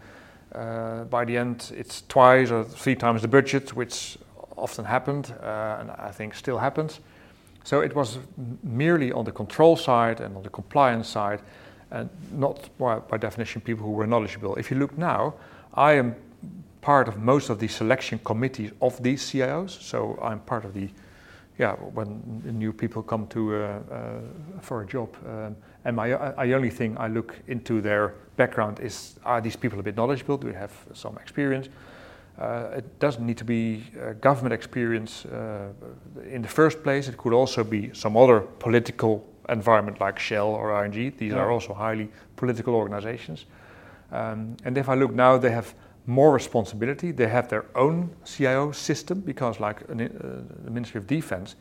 [0.54, 4.18] uh, by the end it's twice or three times the budget, which
[4.58, 7.00] often happened uh, and I think still happens.
[7.64, 8.20] So it was
[8.64, 11.42] merely on the control side and on the compliance side,
[11.92, 14.56] and not by, by definition people who were knowledgeable.
[14.56, 15.34] If you look now,
[15.74, 16.16] I am
[16.80, 19.82] part of most of the selection committees of these CIOs.
[19.82, 20.90] So I'm part of the,
[21.60, 23.58] yeah, when new people come to uh,
[23.92, 24.20] uh,
[24.62, 25.56] for a job, um,
[25.86, 29.84] and my I only thing I look into their background is are these people a
[29.84, 30.38] bit knowledgeable?
[30.38, 31.70] Do they have some experience?
[32.38, 33.84] Uh, it doesn't need to be
[34.22, 35.70] government experience uh,
[36.30, 37.08] in the first place.
[37.08, 41.14] It could also be some other political environment like Shell or ING.
[41.18, 41.40] These yeah.
[41.40, 43.46] are also highly political organizations.
[44.12, 45.74] Um, and if I look now, they have
[46.08, 47.12] more responsibility.
[47.12, 51.56] They have their own CIO system because, like uh, the Ministry of Defense,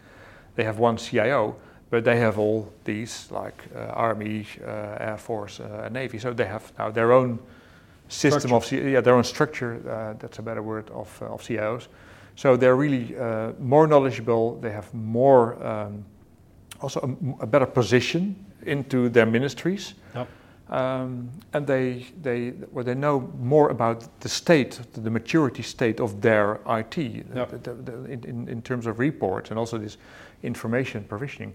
[0.55, 1.57] they have one CIO,
[1.90, 6.18] but they have all these like uh, Army, uh, Air Force, uh, Navy.
[6.18, 7.38] So they have now their own
[8.09, 8.78] system structure.
[8.78, 9.80] of yeah their own structure.
[9.88, 11.88] Uh, that's a better word of uh, of CIOs.
[12.36, 13.16] So they're really
[13.59, 14.61] more knowledgeable.
[14.61, 16.05] They have more um,
[16.80, 18.36] also a, a, better position
[18.66, 19.94] into their ministries.
[20.14, 20.28] Yep.
[20.69, 26.21] Um, and they, they, well, they know more about the state, the maturity state of
[26.21, 27.51] their IT yep.
[27.51, 29.97] the, the, the, in, in terms of reports and also this
[30.43, 31.55] information provisioning.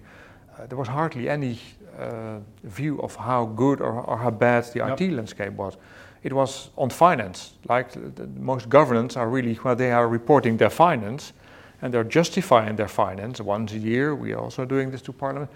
[0.58, 1.60] Uh, there was hardly any
[2.00, 5.02] uh, view of how good or, or how bad the yep.
[5.02, 5.76] IT landscape was.
[6.24, 7.94] It was on finance, like
[8.38, 11.34] most governments are really, well, they are reporting their finance
[11.82, 14.16] and they're justifying their finance once a year.
[14.16, 15.52] We are also doing this to Parliament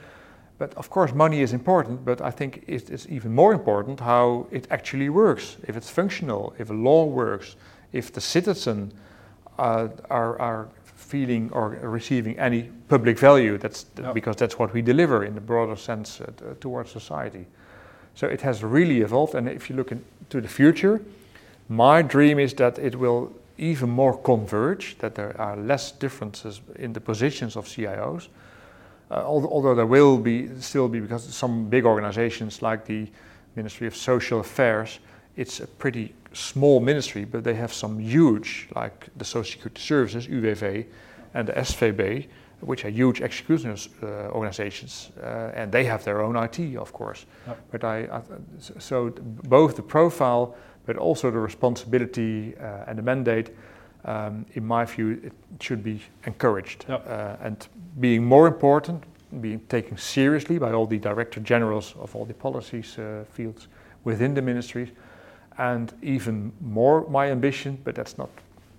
[0.57, 4.67] but of course, money is important, but I think it's even more important how it
[4.71, 7.55] actually works, if it's functional, if a law works,
[7.91, 8.93] if the citizen
[9.57, 13.83] uh, are, are feeling or receiving any public value, that's
[14.13, 17.45] because that's what we deliver in the broader sense uh, towards society.
[18.15, 21.01] So it has really evolved, and if you look into the future,
[21.67, 26.93] my dream is that it will even more converge, that there are less differences in
[26.93, 28.27] the positions of CIOs,
[29.11, 33.07] uh, although there will be still be because some big organizations like the
[33.55, 34.99] Ministry of Social Affairs,
[35.35, 40.27] it's a pretty small ministry, but they have some huge, like the Social Security Services
[40.27, 40.85] (UWV)
[41.33, 42.27] and the SVB,
[42.61, 47.25] which are huge execution uh, organizations, uh, and they have their own IT, of course.
[47.47, 47.59] Yep.
[47.71, 48.21] But I, I,
[48.79, 49.09] so
[49.47, 53.51] both the profile, but also the responsibility uh, and the mandate
[54.05, 56.85] um, in my view, it should be encouraged.
[56.87, 57.05] Yep.
[57.07, 57.67] Uh, and
[57.99, 59.03] being more important,
[59.41, 63.67] being taken seriously by all the director generals of all the policies uh, fields
[64.03, 64.89] within the ministries,
[65.57, 68.29] and even more my ambition, but that's not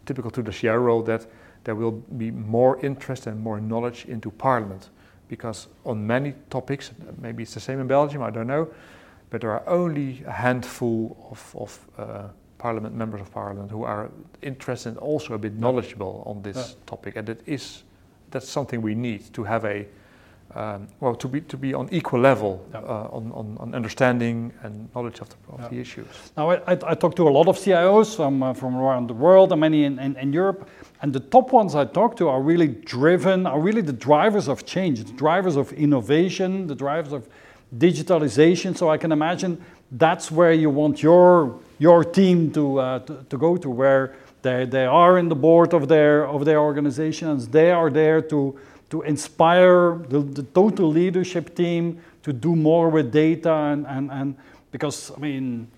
[0.05, 1.27] typical to the CIO role, that
[1.65, 4.91] there will be more interest and more knowledge into Parliament.
[5.29, 8.69] Because on many topics, maybe it's the same in Belgium, I don't know,
[9.31, 14.11] but there are only a handful of, of uh, parliament, members of parliament, who are
[14.43, 16.85] interested and also a bit knowledgeable on this yeah.
[16.87, 17.83] topic, and it is
[18.31, 19.87] that's something we need to have a
[20.55, 22.79] um, well to be to be on equal level yeah.
[22.79, 25.69] uh, on, on, on, understanding and knowledge of the, of yeah.
[25.69, 26.07] the issues.
[26.37, 29.15] Now I, I, I talked to a lot of CIOs from uh, from around the
[29.15, 30.69] world and many in, in, in, Europe,
[31.03, 34.65] and the top ones I talk to are really driven, are really the drivers of
[34.65, 37.29] change, the drivers of innovation, the drivers of
[37.77, 38.77] digitalization.
[38.77, 43.39] So I can imagine that's where you want your your team to, uh, to, to,
[43.39, 47.49] go to, where they, they are in the board of their, of their organizations.
[47.49, 48.59] They are there to,
[48.91, 54.37] to inspire the, the total leadership team to do more with data and, and, and
[54.71, 55.69] because, I mean,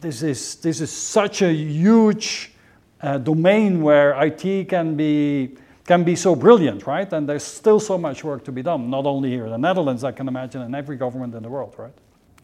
[0.00, 2.52] this is, this is such a huge
[3.00, 7.12] uh, domain where IT can be, can be so brilliant, right?
[7.12, 10.04] And there's still so much work to be done, not only here in the Netherlands,
[10.04, 11.94] I can imagine, in every government in the world, right?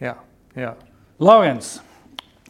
[0.01, 0.15] Yeah,
[0.57, 0.75] yeah.
[1.19, 1.81] Lourens,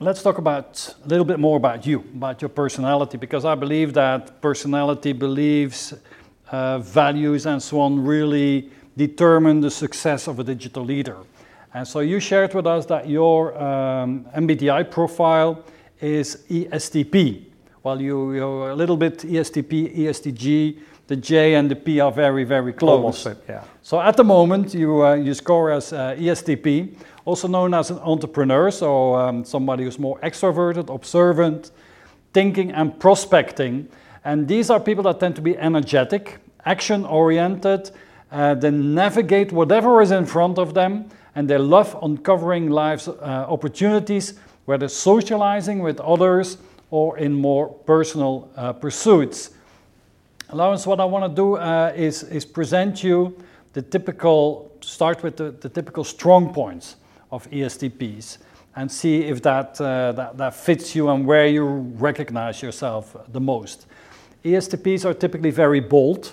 [0.00, 3.94] Let's talk about a little bit more about you, about your personality, because I believe
[3.94, 5.92] that personality, beliefs,
[6.52, 11.16] uh, values, and so on really determine the success of a digital leader.
[11.74, 15.64] And so you shared with us that your um, MBTI profile
[16.00, 17.46] is ESTP.
[17.82, 20.78] Well, you, you're a little bit ESTP, ESTJ.
[21.08, 23.26] The J and the P are very, very close.
[23.26, 23.64] Almost, yeah.
[23.82, 26.96] So at the moment, you, uh, you score as uh, ESTP
[27.28, 31.70] also known as an entrepreneur, so um, somebody who's more extroverted, observant,
[32.32, 33.86] thinking, and prospecting.
[34.24, 37.90] And these are people that tend to be energetic, action oriented,
[38.32, 43.46] uh, they navigate whatever is in front of them, and they love uncovering life's uh,
[43.48, 44.34] opportunities,
[44.64, 46.56] whether socializing with others
[46.90, 49.50] or in more personal uh, pursuits.
[50.50, 53.36] Lourens, what I want to do uh, is, is present you
[53.74, 56.96] the typical, start with the, the typical strong points
[57.30, 58.38] of ESTPs
[58.74, 61.66] and see if that, uh, that, that fits you and where you
[61.98, 63.86] recognize yourself the most.
[64.42, 66.32] ESTPs are typically very bold,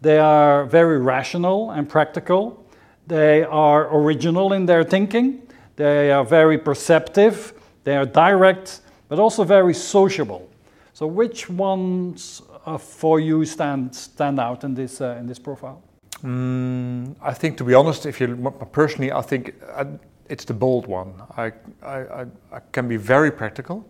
[0.00, 2.64] they are very rational and practical,
[3.08, 5.42] they are original in their thinking,
[5.74, 10.48] they are very perceptive, they are direct, but also very sociable.
[10.92, 12.40] So, which ones
[12.78, 15.82] for you stand stand out in this uh, in this profile?
[16.22, 19.84] Mm, I think, to be honest, if you personally, I think uh,
[20.28, 21.12] it's the bold one.
[21.36, 21.52] I,
[21.82, 23.84] I, I, can be very practical,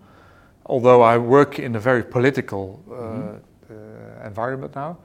[0.67, 4.23] although I work in a very political uh, mm-hmm.
[4.23, 4.99] uh, environment now.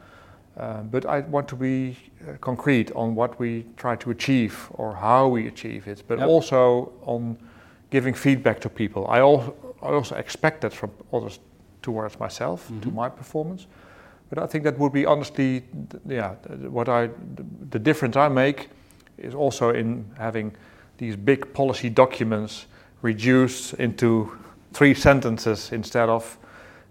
[0.57, 1.95] Uh, but I want to be
[2.28, 6.28] uh, concrete on what we try to achieve or how we achieve it, but yep.
[6.28, 7.38] also on
[7.91, 9.07] giving feedback to people.
[9.07, 11.39] I also, I also expect that from others
[11.82, 12.82] towards myself, mm-hmm.
[12.82, 13.68] to my performance.
[14.30, 15.64] But I think that would be honestly,
[16.08, 16.36] yeah,
[16.70, 17.10] what I,
[17.70, 18.70] the difference I make
[19.18, 20.56] is also in having
[20.98, 22.68] these big policy documents
[23.02, 24.38] reduced into
[24.74, 26.38] three sentences instead of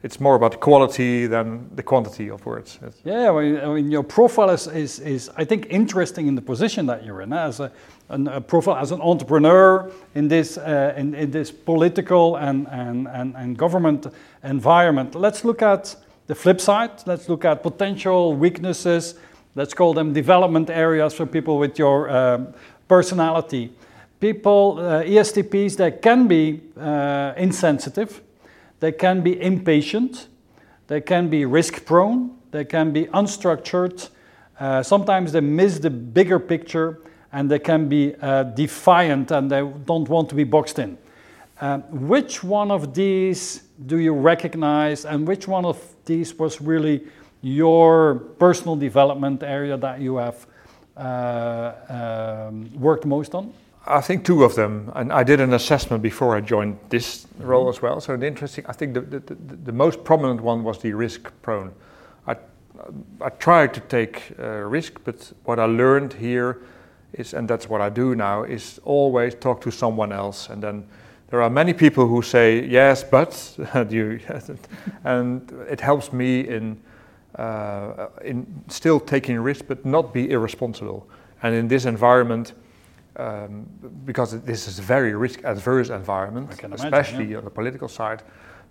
[0.02, 2.78] it's more about quality than the quantity of words.
[3.04, 6.42] yeah, I mean, I mean, your profile is, is, is, I think, interesting in the
[6.42, 7.72] position that you're in as a,
[8.08, 13.34] a profile as an entrepreneur in this, uh, in, in, this political and, and, and,
[13.36, 14.06] and government
[14.44, 15.14] environment.
[15.16, 15.96] Let's look at
[16.28, 16.90] the flip side.
[17.06, 19.16] Let's look at potential weaknesses.
[19.56, 22.54] Let's call them development areas for people with your um,
[22.86, 23.72] personality
[24.20, 28.20] people, uh, ESTPs, they can be uh, insensitive,
[28.80, 30.28] they can be impatient,
[30.86, 34.08] they can be risk prone, they can be unstructured,
[34.58, 37.00] uh, sometimes they miss the bigger picture,
[37.32, 40.96] and they can be uh, defiant and they don't want to be boxed in.
[41.60, 47.04] Um, which one of these do you recognize, and which one of these was really
[47.42, 50.46] your personal development area that you have
[50.96, 53.52] uh, um, worked most on?
[53.86, 57.68] I think two of them, and I did an assessment before I joined this role
[57.68, 58.00] as well.
[58.00, 61.30] So the interesting, I think the, the, the, the most prominent one was the risk
[61.42, 61.72] prone.
[62.26, 62.36] I,
[63.20, 66.62] I tried to take uh, risk, but what I learned here
[67.14, 70.50] is, and that's what I do now, is always talk to someone else.
[70.50, 70.86] And then
[71.30, 73.56] there are many people who say yes, but
[73.90, 74.20] you,
[75.04, 76.78] and it helps me in
[77.38, 81.08] uh, in still taking risk, but not be irresponsible.
[81.42, 82.52] And in this environment
[83.18, 83.66] um,
[84.04, 87.38] because this is a very risk adverse environment, especially imagine, yeah.
[87.38, 88.22] on the political side.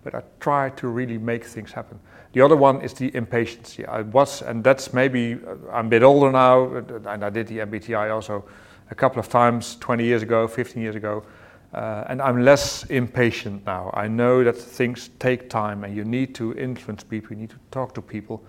[0.04, 1.98] But I try to really make things happen.
[2.32, 3.78] The other one is the impatience.
[3.88, 7.48] I was, and that's maybe uh, I'm a bit older now, uh, and I did
[7.48, 8.44] the MBTI also
[8.90, 11.24] a couple of times 20 years ago, 15 years ago.
[11.74, 13.90] Uh, and I'm less impatient now.
[13.92, 17.58] I know that things take time and you need to influence people, you need to
[17.70, 18.42] talk to people.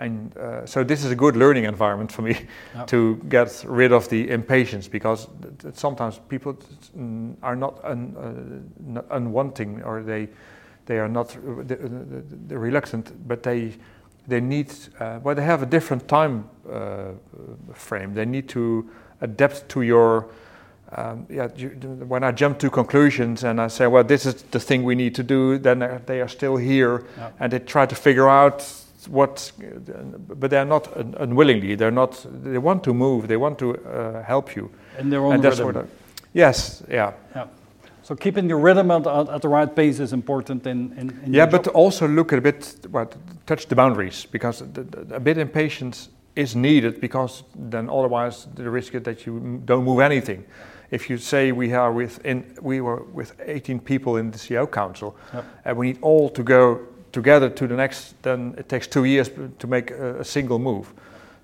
[0.00, 2.86] And uh, so this is a good learning environment for me yep.
[2.86, 5.28] to get rid of the impatience because
[5.74, 6.58] sometimes people
[7.42, 10.28] are not, un, uh, not unwanting or they
[10.86, 11.36] they are not
[12.48, 13.74] they're reluctant, but they
[14.26, 17.12] they need uh, well they have a different time uh,
[17.74, 18.14] frame.
[18.14, 18.90] They need to
[19.20, 20.26] adapt to your
[20.96, 21.68] um, yeah, you,
[22.08, 25.14] when I jump to conclusions and I say, well, this is the thing we need
[25.14, 27.34] to do, then they are still here yep.
[27.38, 28.66] and they try to figure out
[29.08, 29.52] what,
[30.28, 31.74] but they're not un unwillingly.
[31.76, 32.26] They're not.
[32.42, 33.28] They want to move.
[33.28, 34.70] They want to uh, help you.
[34.98, 35.76] And their own and rhythm.
[35.76, 35.84] I,
[36.32, 36.82] yes.
[36.88, 37.12] Yeah.
[37.34, 37.46] Yeah.
[38.02, 40.92] So keeping the rhythm at, at the right pace is important in.
[40.98, 45.38] in, in yeah, but also look a bit, what touch the boundaries because a bit
[45.38, 50.44] impatience is needed because then otherwise the risk is that you don't move anything.
[50.90, 54.68] If you say we are with in, we were with 18 people in the CEO
[54.68, 55.44] council, yep.
[55.64, 56.80] and we need all to go
[57.12, 60.92] together to the next, then it takes two years to make a, a single move.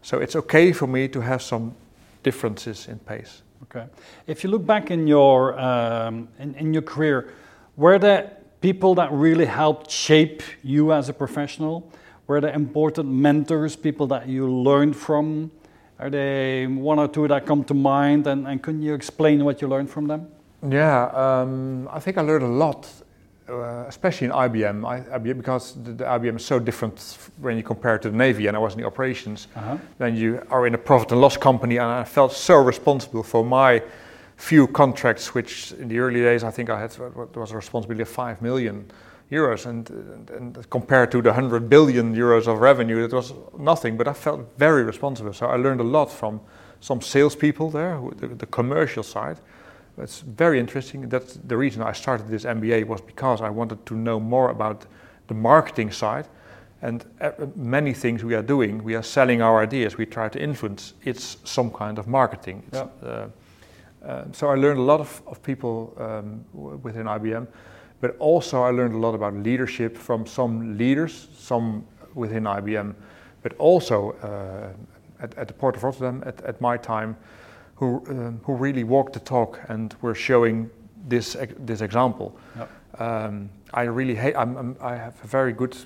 [0.03, 1.75] So it's okay for me to have some
[2.23, 3.43] differences in pace.
[3.63, 3.87] Okay.
[4.27, 7.33] If you look back in your um, in, in your career,
[7.77, 11.91] were there people that really helped shape you as a professional?
[12.27, 15.51] Were there important mentors, people that you learned from?
[15.99, 18.27] Are there one or two that come to mind?
[18.27, 20.29] And, and can you explain what you learned from them?
[20.69, 22.89] Yeah, um, I think I learned a lot
[23.49, 27.63] uh, especially in IBM, I, IBM because the, the, IBM is so different when you
[27.63, 29.49] compare it to the Navy, and I was in the operations.
[29.55, 29.79] Uh-huh.
[29.99, 33.45] Then you are in a profit and loss company, and I felt so responsible for
[33.45, 33.83] my
[34.37, 36.97] few contracts, which in the early days I think I had
[37.35, 38.91] was a responsibility of five million
[39.31, 43.97] euros, and, and, and compared to the hundred billion euros of revenue, it was nothing.
[43.97, 46.41] But I felt very responsible, so I learned a lot from
[46.81, 49.39] some salespeople there, the, the commercial side
[49.99, 51.09] it's very interesting.
[51.09, 54.87] That's the reason I started this MBA was because I wanted to know more about
[55.29, 56.27] the marketing side.
[56.83, 59.97] And uh, many things we are doing, we are selling our ideas.
[59.97, 60.93] We try to influence.
[61.05, 62.63] It's some kind of marketing.
[62.73, 62.87] Yeah.
[63.03, 63.29] Uh,
[64.05, 67.47] uh, so I learned a lot of, of people um, w- within IBM,
[68.01, 71.85] but also I learned a lot about leadership from some leaders, some
[72.15, 72.95] within IBM,
[73.43, 77.17] but also uh, at, at the Port of Rotterdam at, at my time,
[77.77, 80.71] who um, who really walked the talk and were showing
[81.09, 82.37] this this example.
[82.57, 82.67] Yeah.
[82.99, 84.35] Um, I really hate.
[84.37, 85.77] I'm, I'm, I have a very good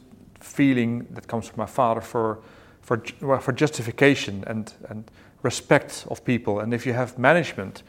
[0.40, 2.38] feeling that comes from my father for
[2.80, 5.04] for well, for justification and and
[5.42, 6.60] respect of people.
[6.60, 7.82] And if you have management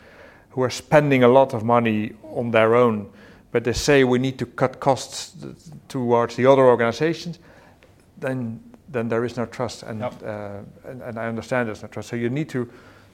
[0.49, 3.10] who are spending a lot of money on their own,
[3.52, 5.56] but they say we need to cut costs th-
[5.88, 7.39] towards the other organizations,
[8.20, 8.60] then
[8.91, 9.84] then there is no trust.
[9.84, 10.14] And Yep.
[10.24, 12.10] uh, and, and I understand there's no trust.
[12.10, 12.68] So you need to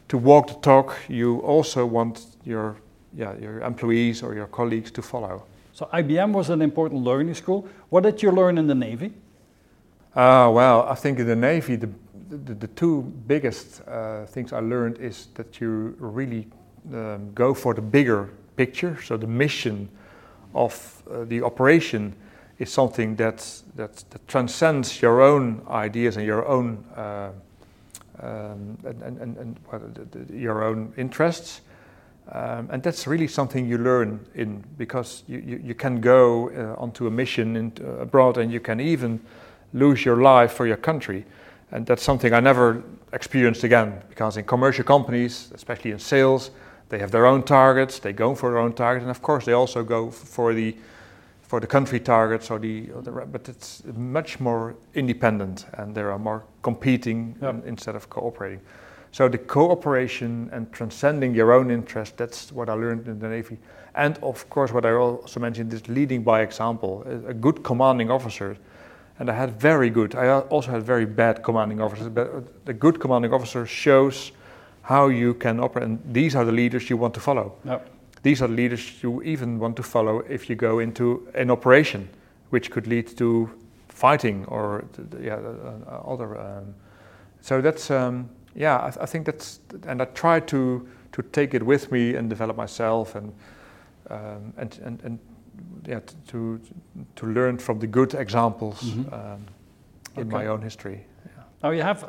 [0.08, 0.96] to walk the talk.
[1.08, 2.76] You also want your
[3.14, 5.44] yeah your employees or your colleagues to follow.
[5.74, 7.68] So IBM was an important learning school.
[7.90, 9.14] What did you learn in the Navy?
[10.16, 11.90] Uh, well, I think in the Navy, the,
[12.30, 16.48] the, the two biggest uh, things I learned is that you really
[16.92, 18.98] um, go for the bigger picture.
[19.04, 19.88] So the mission
[20.56, 22.16] of uh, the operation
[22.58, 27.30] is something that, that, that transcends your own ideas and your own uh,
[28.22, 31.62] um, and, and, and, well, the, the, your own interests.
[32.32, 36.82] Um, and that's really something you learn in because you, you, you can go uh,
[36.82, 39.22] onto a mission in, uh, abroad and you can even
[39.74, 41.26] lose your life for your country.
[41.72, 46.52] And that's something I never experienced again because in commercial companies, especially in sales,
[46.90, 49.54] they have their own targets, they go for their own target, and of course they
[49.54, 50.76] also go for the
[51.48, 56.12] for the country targets or the, or the but it's much more independent and there
[56.12, 57.54] are more competing Yep.
[57.54, 58.60] in- instead of cooperating.
[59.12, 63.58] So the cooperation and transcending your own interest, that's what I learned in the Navy.
[63.96, 67.04] And of course, what I also mentioned is leading by example.
[67.28, 68.58] A, good commanding officer,
[69.20, 73.00] and I had very good, I also had very bad commanding officers, but the good
[73.00, 74.32] commanding officer shows
[74.82, 77.54] how you can operate, and these are the leaders you want to follow.
[77.64, 77.82] No.
[78.24, 82.10] These are leaders you even want to follow if you go into an operation,
[82.50, 83.50] which could lead to
[83.90, 84.84] fighting or
[85.22, 86.38] yeah, uh, uh, other.
[86.40, 86.74] Um,
[87.42, 91.64] so that's um, yeah, I, I think that's, and I try to to take it
[91.64, 93.34] with me and develop myself and
[94.10, 95.20] um, and and and
[95.88, 96.00] yeah,
[96.32, 96.60] to
[97.16, 99.14] to learn from the good examples Mhm.
[99.14, 99.46] um,
[100.16, 100.38] in Okay.
[100.44, 101.00] my own history.
[101.64, 102.04] Now you have,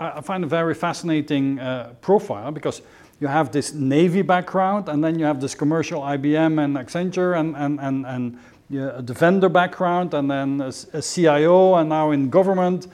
[0.00, 2.82] I I find a very fascinating uh, profile because
[3.22, 7.54] you have this Navy background and then you have this commercial IBM and Accenture and,
[7.56, 12.88] and, and, and yeah, the vendor background and then a CIO and now in government.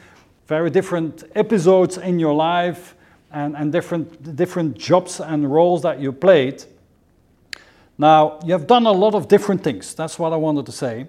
[0.46, 2.94] Very different episodes in your life
[3.32, 6.62] and, and different, different jobs and roles that you played.
[7.96, 9.94] Now, you have done a lot of different things.
[9.94, 11.06] That's what I wanted to say.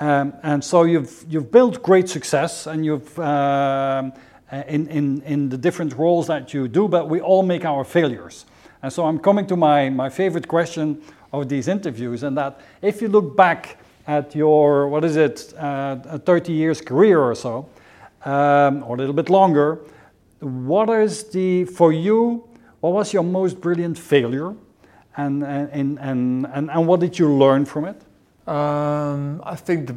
[0.00, 4.14] Um, and so you've, you've built great success and you've, um,
[4.50, 8.46] in, in, in the different roles that you do, but we all make our failures.
[8.84, 11.00] And so I'm coming to my, my favorite question
[11.32, 16.18] of these interviews, and that if you look back at your, what is it, uh,
[16.18, 17.66] 30 years career or so,
[18.26, 19.78] um, or a little bit longer,
[20.40, 22.46] what is the, for you,
[22.80, 24.54] what was your most brilliant failure?
[25.16, 28.02] And, and, and, and, and what did you learn from it?
[28.46, 29.96] Um, I think the,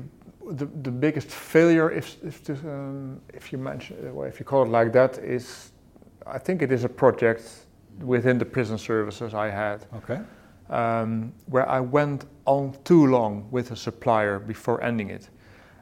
[0.53, 4.69] the, the biggest failure, if if, um, if you mention, well, if you call it
[4.69, 5.73] like that, is
[6.25, 7.66] I think it is a project
[8.01, 10.19] within the prison services I had, Okay.
[10.69, 15.29] um, where I went on too long with a supplier before ending it,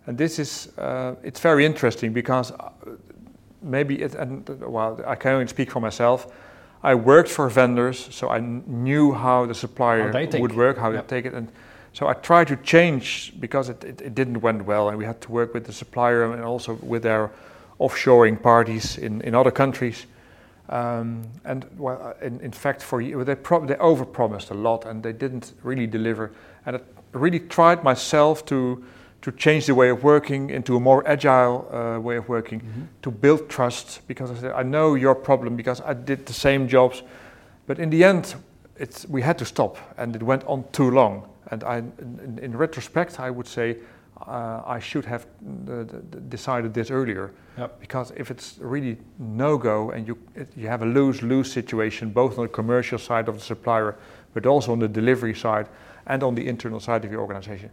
[0.07, 2.70] and this is uh, it's very interesting because uh,
[3.61, 6.28] maybe it and well I can only speak for myself.
[6.84, 11.08] I worked for vendors, so I knew how the supplier How would work, how Yep.
[11.08, 11.47] they take it, and
[11.93, 15.20] so I tried to change because it, it, it didn't went well, and we had
[15.21, 17.32] to work with the supplier and also with their
[17.79, 20.05] offshoring parties in, in other countries.
[20.70, 24.86] Um, and well, uh, in, in fact, for ye- they pro- they overpromised a lot,
[24.86, 26.32] and they didn't really deliver.
[26.66, 26.79] And I
[27.12, 28.83] really tried myself to
[29.21, 32.62] to change the way of working into a more agile uh, way of working,
[33.01, 34.01] to build trust.
[34.08, 37.01] Because I said, I know your problem because I did the same jobs,
[37.66, 38.36] but in the end,
[38.78, 41.28] it's, we had to stop, and it went on too long.
[41.50, 43.78] And I, in, in retrospect, I would say
[44.21, 45.25] uh, I should have
[45.70, 45.83] uh,
[46.29, 47.32] decided this earlier.
[47.58, 47.79] Yep.
[47.79, 52.09] Because if it's really no go and you it, you have a lose lose situation
[52.12, 53.96] both on the commercial side of the supplier,
[54.33, 55.67] but also on the delivery side
[56.08, 57.70] and on the internal side of your organization,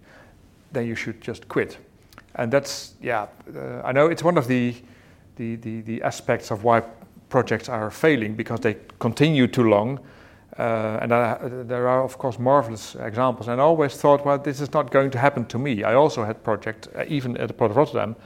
[0.73, 1.79] then you should just quit.
[2.35, 4.75] And that's yeah, uh, I know it's one of the
[5.37, 6.83] the, the the aspects of why
[7.29, 10.01] projects are failing because they continue too long.
[10.59, 13.49] Uh, and I, there are, of course, marvelous examples.
[13.49, 15.83] And I always thought, well, this is not going to happen to me.
[15.83, 18.17] I also had projects, uh, even at the Port of Rotterdam,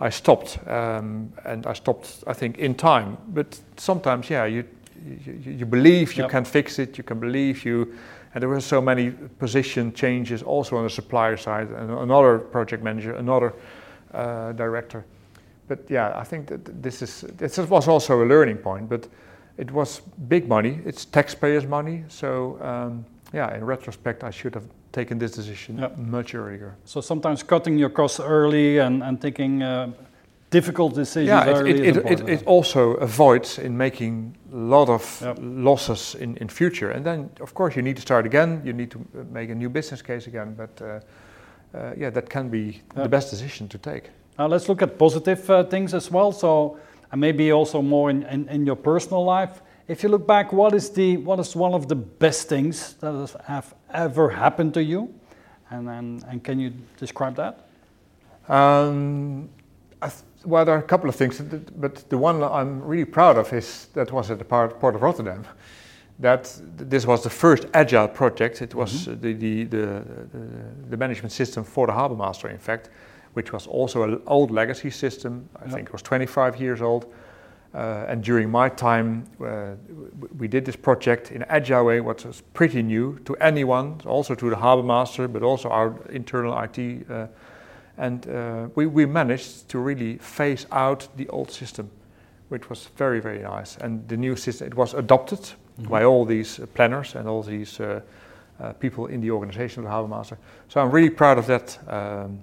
[0.00, 3.16] I stopped, um, and I stopped, I think, in time.
[3.28, 4.64] But sometimes, yeah, you
[5.26, 6.30] you, you believe you Yep.
[6.30, 6.96] can fix it.
[6.98, 7.92] You can believe you,
[8.34, 12.82] and there were so many position changes also on the supplier side, and another project
[12.82, 13.52] manager, another
[14.14, 15.04] uh, director.
[15.68, 18.88] But yeah, I think that this is this was also a learning point.
[18.88, 19.08] But
[19.58, 20.80] it was big money.
[20.84, 22.04] It's taxpayers' money.
[22.08, 25.98] So um, yeah, in retrospect, I should have taken this decision Yep.
[25.98, 26.74] much earlier.
[26.84, 29.92] So sometimes cutting your costs early and, and taking uh,
[30.50, 35.20] difficult decisions Yeah, it, early it, it, it, also avoids in making a lot of
[35.22, 35.38] Yep.
[35.40, 36.90] losses in, in future.
[36.90, 38.60] And then, of course, you need to start again.
[38.64, 40.54] You need to uh, make a new business case again.
[40.54, 41.00] But uh,
[41.74, 44.10] uh, yeah, that can be the best decision to take.
[44.38, 46.32] Now let's look at positive uh, things as well.
[46.32, 46.76] So,
[47.12, 49.62] and maybe also more in, in, in your personal life.
[49.86, 53.12] If you look back, what is the what is one of the best things that
[53.12, 55.12] has have ever happened to you,
[55.70, 57.68] and and, and can you describe that?
[58.48, 59.48] Um,
[60.00, 61.40] I th- well, there are a couple of things,
[61.76, 65.02] but the one I'm really proud of is that was at the port, port of
[65.02, 65.44] Rotterdam.
[66.18, 68.62] That this was the first agile project.
[68.62, 69.86] It was uh, the, the, the,
[70.32, 70.40] the,
[70.90, 72.90] the management system for the harbour master, in fact,
[73.34, 75.48] which was also an old legacy system.
[75.56, 75.74] I Yeah.
[75.74, 77.06] think it was 25 years old.
[77.74, 79.74] Uh, and during my time, uh,
[80.38, 84.34] we did this project in an agile way, which was pretty new to anyone, also
[84.34, 87.06] to the harbour master, but also our internal IT.
[87.10, 87.26] Uh,
[87.96, 91.90] and uh, we, we managed to really phase out the old system,
[92.50, 93.78] which was very, very nice.
[93.78, 95.40] And the new system, it was adopted
[95.88, 98.00] by all these uh, planners and all these uh,
[98.60, 100.36] uh, people in the organization of the harbour master.
[100.68, 101.78] So I'm really proud of that.
[101.88, 102.40] Um,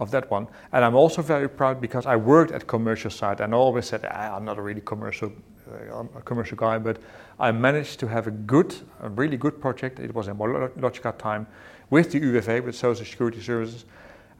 [0.00, 3.54] of that one, and I'm also very proud because I worked at commercial side, and
[3.54, 5.30] I always said "Ah, I'm not a really commercial,
[5.70, 6.96] uh, I'm a commercial guy, but
[7.38, 10.00] I managed to have a good, a really good project.
[10.00, 11.46] It was in Logica time
[11.90, 13.84] with the UWV, with Social Security Services,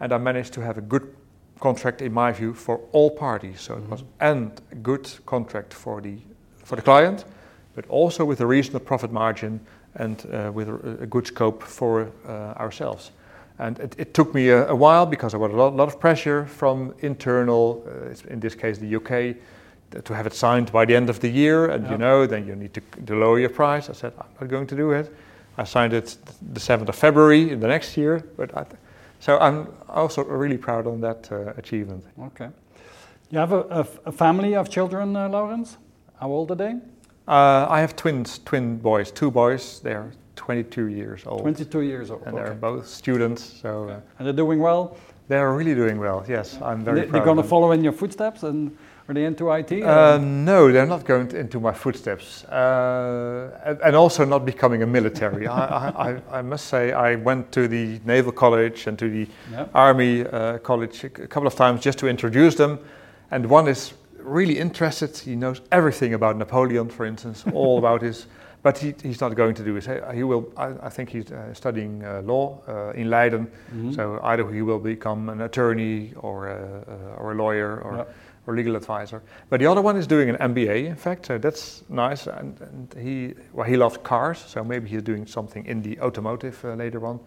[0.01, 1.15] and I managed to have a good
[1.61, 3.61] contract, in my view, for all parties.
[3.61, 6.19] So it was and a good contract for the
[6.65, 7.25] for the client,
[7.75, 9.61] but also with a reasonable profit margin
[9.97, 13.11] and uh, with a, a good scope for uh, ourselves.
[13.61, 16.01] And it, it took me a, a while because there was a lot, lot of
[16.01, 19.37] pressure from internal, uh, in this case the UK,
[20.05, 21.67] to have it signed by the end of the year.
[21.67, 21.93] And Yeah.
[21.93, 23.91] you know, then you need to, to lower your price.
[23.91, 25.15] I said, I'm not going to do it.
[25.59, 26.17] I signed it
[26.55, 28.25] the 7th of February in the next year.
[28.37, 28.65] But I,
[29.19, 32.05] so I'm also really proud on that uh, achievement.
[32.29, 32.49] Okay.
[33.31, 35.77] You have a, a, a family of children, uh, Lourens.
[36.19, 36.77] How old are they?
[37.29, 39.81] Uh, I have twins, twin boys, two boys.
[39.81, 40.13] They're
[40.45, 41.43] 22 years old.
[41.43, 42.23] 22 years old.
[42.27, 44.97] And they're both students, so uh, And they're doing well.
[45.29, 46.25] they're really doing well.
[46.27, 47.13] Yes, I'm very They, proud.
[47.13, 48.75] they're going to follow in your footsteps, and
[49.07, 49.71] are they into IT?
[49.83, 54.83] Uh, no, they're not going to, into my footsteps, uh, and, and also not becoming
[54.83, 55.47] a military.
[55.47, 59.27] I, I, I- I must say, I went to the Naval College and to the
[59.53, 59.67] yeah.
[59.75, 62.79] Army uh, College a couple of times just to introduce them,
[63.31, 65.17] and one is really interested.
[65.19, 68.27] He knows everything about Napoleon, for instance, all about his.
[68.63, 69.89] But he, he's not going to do it.
[70.15, 70.53] He will.
[70.57, 73.47] I, I think he's uh, studying uh, law uh, in Leiden.
[73.75, 73.95] Mhm.
[73.95, 78.05] So either he will become an attorney or a, uh, or a lawyer or, Yeah.
[78.47, 79.23] or legal advisor.
[79.49, 81.27] But the other one is doing an MBA, in fact.
[81.27, 82.27] So that's nice.
[82.27, 86.63] And, and he well, he loves cars, so maybe he's doing something in the automotive
[86.65, 87.19] uh, later on.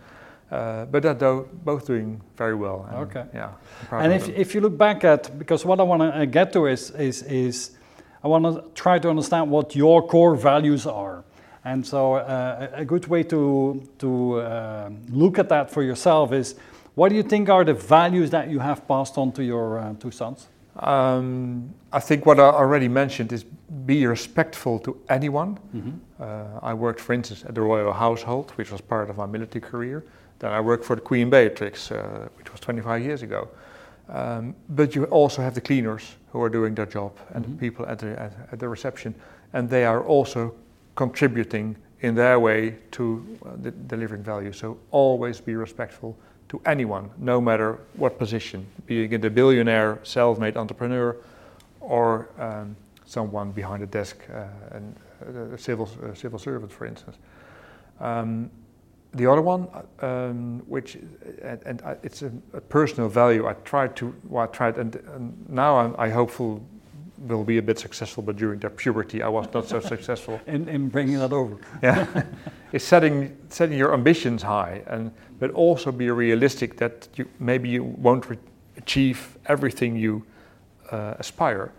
[0.51, 2.85] Uh, but they're both doing very well.
[2.91, 3.23] and, Okay.
[3.33, 3.53] Yeah.
[3.91, 4.35] And if, them.
[4.37, 7.71] if you look back at, because what I want to get to is, is, is
[8.23, 11.23] I want to try to understand what your core values are.
[11.65, 16.55] And so uh, a good way to, to uh, look at that for yourself is,
[16.95, 19.93] what do you think are the values that you have passed on to your uh,
[19.99, 20.47] two sons?
[20.77, 25.59] Um, I think what I already mentioned is be respectful to anyone.
[26.19, 29.61] Uh, I worked, for instance, at the Royal Household, which was part of my military
[29.61, 30.03] career.
[30.39, 33.49] Then I worked for the Queen Beatrix, uh, which was 25 years ago.
[34.09, 37.51] Um, but you also have the cleaners who are doing their job and Mhm.
[37.51, 39.13] the people at the, at, at the reception,
[39.53, 40.51] and they are also
[40.95, 44.51] contributing in their way to uh, the delivering value.
[44.51, 46.15] So always be respectful
[46.49, 51.15] to anyone, no matter what position, being it a billionaire, self-made entrepreneur,
[51.79, 56.85] or um, someone behind a desk, uh, and uh, a civil a civil servant, for
[56.85, 57.17] instance.
[57.99, 58.49] Um,
[59.13, 59.67] the other one,
[59.99, 60.95] um, which
[61.41, 63.47] and, and I, it's a, a personal value.
[63.47, 66.61] I tried to, well, I tried, and, and now I'm, I hopeful
[67.27, 68.23] will be a bit successful.
[68.23, 71.57] But during their puberty, I was not so successful In, in bringing that over.
[71.83, 72.23] yeah,
[72.71, 77.83] it's setting setting your ambitions high, and but also be realistic that you maybe you
[77.83, 78.37] won't re-
[78.77, 80.23] achieve everything you
[80.91, 81.71] uh, aspire,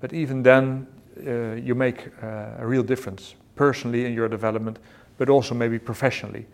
[0.00, 0.86] but even then
[1.26, 4.78] uh, you make uh, a real difference personally in your development,
[5.18, 6.46] but also maybe professionally.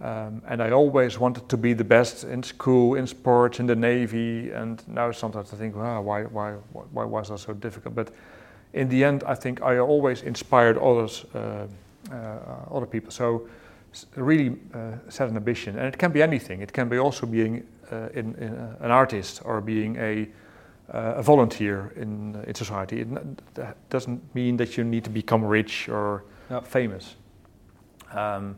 [0.00, 3.76] Um, and I always wanted to be the best in school, in sports, in the
[3.76, 4.50] navy.
[4.50, 7.94] And now sometimes I think, wow, why, why, why was that so difficult?
[7.94, 8.10] But
[8.72, 11.66] in the end, I think I always inspired others, uh,
[12.10, 13.10] uh, other people.
[13.10, 13.48] So
[14.16, 16.62] really uh, set an ambition, and it can be anything.
[16.62, 20.28] It can be also being uh, in, in uh, an artist or being a,
[20.94, 23.00] uh, a volunteer in in society.
[23.00, 23.08] It
[23.90, 26.22] doesn't mean that you need to become rich or
[26.64, 27.16] famous.
[28.12, 28.56] Um,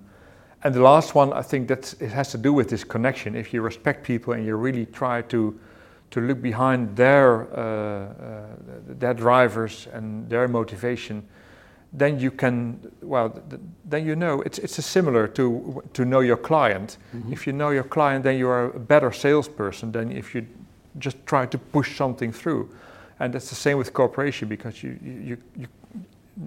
[0.64, 3.34] and the last one, I think that it has to do with this connection.
[3.34, 5.58] If you respect people and you really try to
[6.10, 8.46] to look behind their uh, uh,
[8.86, 11.26] their drivers and their motivation,
[11.92, 13.60] then you can well th-
[13.90, 16.98] then you know it's it's similar to to know your client.
[17.14, 17.32] Mm-hmm.
[17.32, 20.46] If you know your client, then you are a better salesperson than if you
[20.98, 22.68] just try to push something through.
[23.18, 25.68] And that's the same with cooperation because you you, you, you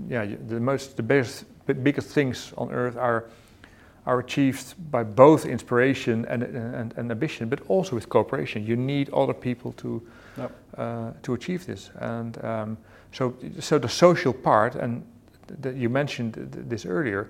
[0.10, 1.46] yeah you, the most the biggest
[1.84, 3.26] biggest things on earth are
[4.06, 8.66] are achieved by both inspiration and, and, and ambition, but also with cooperation.
[8.66, 10.02] You need other people to
[10.38, 10.52] yep.
[10.78, 12.78] uh, to achieve this, and um,
[13.12, 15.04] so so the social part, and
[15.64, 17.30] th- you mentioned th- this earlier.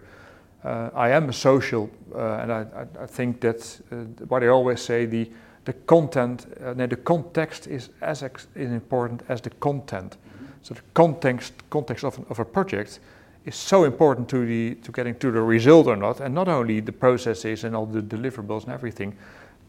[0.64, 3.95] Uh, I am a social, uh, and I, I, I, think that uh,
[4.27, 5.30] what I always say the
[5.65, 10.18] the content, uh, no, the context is as ex- important as the content.
[10.18, 10.45] Mm-hmm.
[10.61, 12.99] So the context context of, of a project
[13.45, 16.81] is so important to the to getting to the result or not, and not only
[16.81, 19.15] the processes and all the deliverables and everything,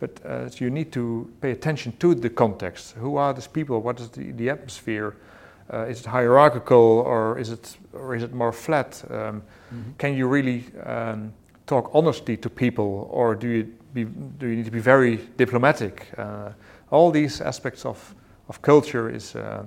[0.01, 2.97] but uh, you need to pay attention to the context.
[2.97, 3.81] Who are these people?
[3.81, 5.16] What is the, the atmosphere?
[5.73, 9.03] Uh, is it hierarchical or is it or is it more flat?
[9.11, 9.43] Um,
[9.73, 9.93] mm-hmm.
[9.98, 11.32] Can you really um,
[11.66, 16.09] talk honestly to people, or do you be, do you need to be very diplomatic?
[16.16, 16.51] Uh,
[16.90, 18.15] all these aspects of
[18.48, 19.66] of culture is uh,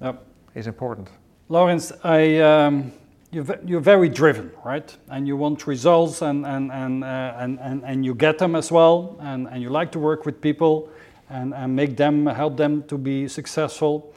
[0.00, 0.22] yep.
[0.54, 1.08] is important.
[1.48, 2.38] Lourens, I.
[2.38, 2.92] Um
[3.32, 4.94] you're, you're very driven, right?
[5.08, 8.70] And you want results and, and, and, uh, and, and, and you get them as
[8.70, 9.16] well.
[9.20, 10.90] And, and you like to work with people
[11.30, 14.14] and, and make them, help them to be successful.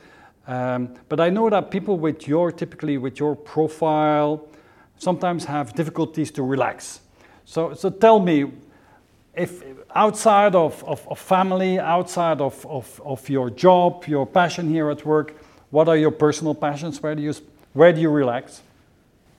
[0.47, 4.47] Um, but I know that people with your, typically with your profile,
[4.97, 6.99] sometimes have difficulties to relax.
[7.45, 8.51] So, so tell me,
[9.33, 9.63] if
[9.95, 15.05] outside of, of, of family, outside of, of, of your job, your passion here at
[15.05, 15.35] work,
[15.71, 17.01] what are your personal passions?
[17.01, 17.33] Where do you,
[17.73, 18.61] where do you relax?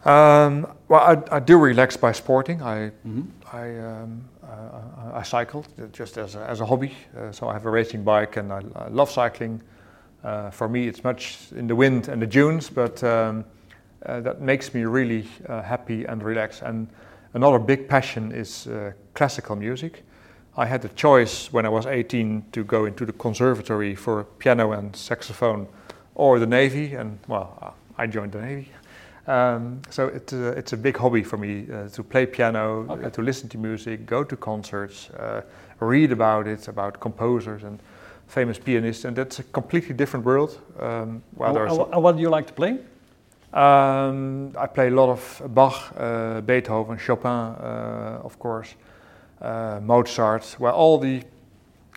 [0.07, 2.63] Um, well, I, I, do relax by sporting.
[2.63, 3.23] I mm-hmm.
[3.53, 6.95] I, um, uh, I cycle just as a, as a hobby.
[7.19, 9.61] Uh, so I have a racing bike, and I, I love cycling.
[10.23, 13.45] Uh, for me, it's much in the wind and the dunes, but um,
[14.05, 16.63] uh, that makes me really uh, happy and relaxed.
[16.63, 16.87] And
[17.35, 20.05] another big passion is uh, classical music.
[20.57, 24.71] I had the choice when I was 18 to go into the conservatory for piano
[24.71, 25.67] and saxophone,
[26.15, 28.69] or the navy, and well, I joined the navy.
[29.27, 33.07] Um, so it, uh, it's a big hobby for me uh, to play piano, okay.
[33.07, 35.43] uh, to listen to music, go to concerts, uh,
[35.81, 37.81] read about it, about composers and
[38.29, 40.61] famous pianists, and that's a completely different world.
[40.79, 42.79] Um, and what do you like to play?
[43.53, 48.75] Um, I play a lot of Bach, uh, Beethoven, Chopin, uh, of course,
[49.41, 51.23] Mozart, well, all the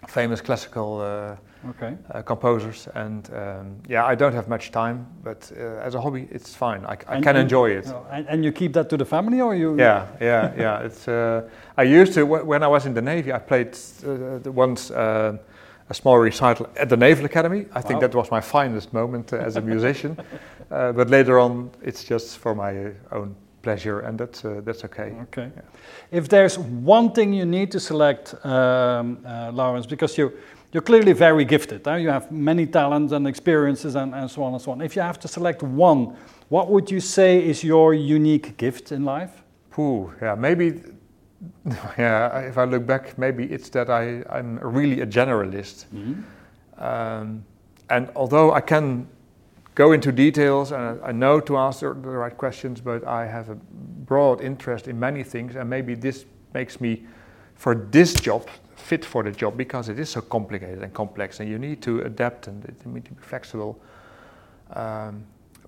[0.08, 1.38] famous classical
[1.70, 1.98] okay.
[2.12, 2.88] uh, composers.
[2.96, 6.86] And um, yeah, I don't have much time, but uh, as a hobby, it's fine.
[6.86, 7.88] I, I can enjoy it.
[7.88, 9.78] Oh, and, and, you keep that to the family, or you?
[9.78, 10.80] Yeah, yeah, yeah.
[10.86, 13.34] It's uh, I used to when I was in the navy.
[13.34, 15.38] I played uh, once uh,
[15.90, 17.66] a small recital at the Naval Academy.
[17.74, 18.08] I think wow.
[18.08, 20.18] that was my finest moment uh, as a musician.
[20.70, 25.14] but later on, it's just for my own pleasure, and that's uh, that's okay.
[25.24, 25.52] Okay.
[25.56, 25.62] Yeah.
[26.12, 30.32] If there's one thing you need to select, um, uh, Lourens, because you
[30.72, 31.88] you're clearly very gifted.
[31.88, 31.98] Eh?
[31.98, 34.82] You have many talents and experiences and, and so on and so on.
[34.82, 36.16] If you have to select one,
[36.50, 39.44] what would you say is your unique gift in life?
[39.78, 40.82] Ooh, yeah, maybe,
[41.98, 45.86] yeah, if I look back, maybe it's that I, I'm really a generalist.
[45.94, 46.84] Mm-hmm.
[46.84, 47.46] Um,
[47.90, 49.08] and although I can
[49.76, 53.56] go into details and I know to answer the right questions, but I have a
[53.56, 57.06] broad interest in many things, and maybe this makes me,
[57.60, 61.50] for this job, fit for the job because it is so complicated and complex, and
[61.50, 63.78] you need to adapt and you need to be flexible.
[64.72, 65.26] Um,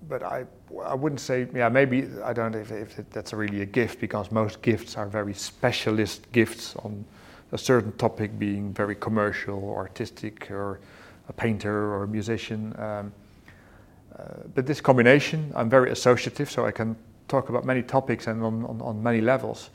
[0.08, 0.46] but I,
[0.82, 4.32] I wouldn't say, yeah, maybe I don't know if, if that's really a gift because
[4.32, 7.04] most gifts are very specialist gifts on
[7.52, 10.80] a certain topic, being very commercial or artistic or
[11.28, 12.74] a painter or a musician.
[12.78, 13.12] Um,
[14.18, 14.24] uh,
[14.54, 16.96] but this combination, I'm very associative, so I can
[17.28, 19.68] talk about many topics and on, on, on many levels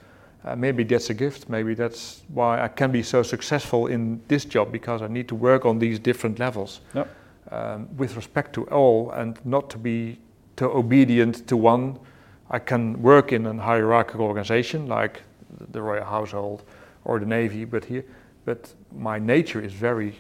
[0.48, 1.50] uh, maybe that's a gift.
[1.50, 5.36] Maybe that's why I can be so successful in this job because I need to
[5.36, 7.08] work on these different levels yep.
[7.52, 10.20] um, with respect to all and not to be
[10.56, 12.00] too obedient to one.
[12.50, 15.22] I can work in a hierarchical organization like
[15.72, 16.64] the royal household
[17.04, 18.06] or the navy, but here,
[18.46, 20.16] but my nature is very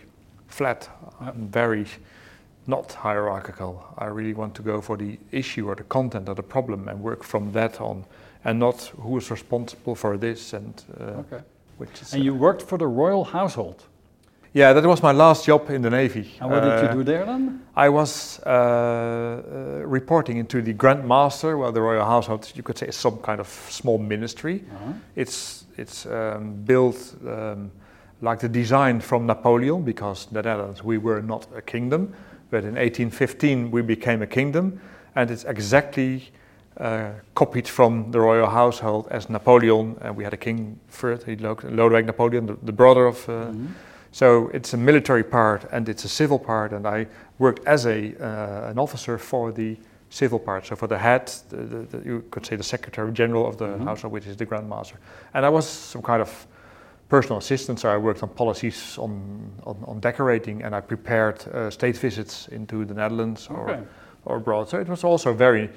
[0.47, 0.89] flat,
[1.21, 1.35] Yep.
[1.35, 1.85] Very
[2.67, 3.83] not hierarchical.
[3.97, 7.01] I really want to go for the issue or the content or the problem and
[7.01, 8.05] work from that on,
[8.47, 11.43] and not who is responsible for this and uh, Okay.
[11.77, 12.13] which is.
[12.13, 13.83] And you worked for the royal household.
[14.53, 16.25] yeah, that was my last job in the navy.
[16.41, 17.59] And what did you Uh, do there then?
[17.75, 21.57] I was uh, uh, reporting into the Grand Master.
[21.57, 24.55] Well, the royal household, you could say, is some kind of small ministry.
[24.55, 24.93] Uh-huh.
[25.15, 27.71] It's it's um, built um,
[28.21, 32.13] like the design from Napoleon, because the Netherlands we were not a kingdom,
[32.49, 34.79] but in 1815 we became a kingdom,
[35.15, 36.21] and it's exactly
[36.79, 39.95] uh, copied from the royal household as Napoleon.
[40.01, 43.27] And we had a king first, Lodewijk Napoleon, the, the brother of.
[43.29, 43.67] Uh, Mhm.
[44.11, 47.07] so it's a military part and it's a civil part, and I
[47.39, 49.77] worked as a uh, an officer for the
[50.09, 50.65] civil part.
[50.65, 51.57] So for the head, the,
[51.91, 53.83] the, you could say the secretary general of the Mhm.
[53.83, 54.97] household, which is the grand master,
[55.33, 56.47] and I was some kind of
[57.09, 57.79] personal assistant.
[57.79, 59.11] So I worked on policies on
[59.65, 63.67] on, on decorating, and I prepared uh, state visits into the Netherlands or
[64.25, 64.69] or abroad.
[64.69, 65.69] So it was also very,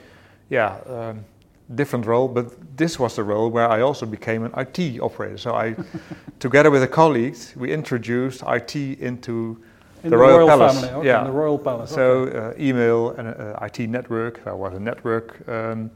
[0.51, 0.77] yeah.
[0.87, 1.25] Um,
[1.73, 5.39] Different role, but this was the role where I also became an IT operator.
[5.39, 5.77] So I,
[6.41, 9.63] together with a colleague, we introduced IT into
[10.03, 11.21] In The Royal Palace, family, okay, yeah.
[11.21, 11.91] in the royal palace.
[11.91, 12.39] so okay.
[12.39, 14.41] uh, email and uh, IT network.
[14.47, 15.93] I was a network um,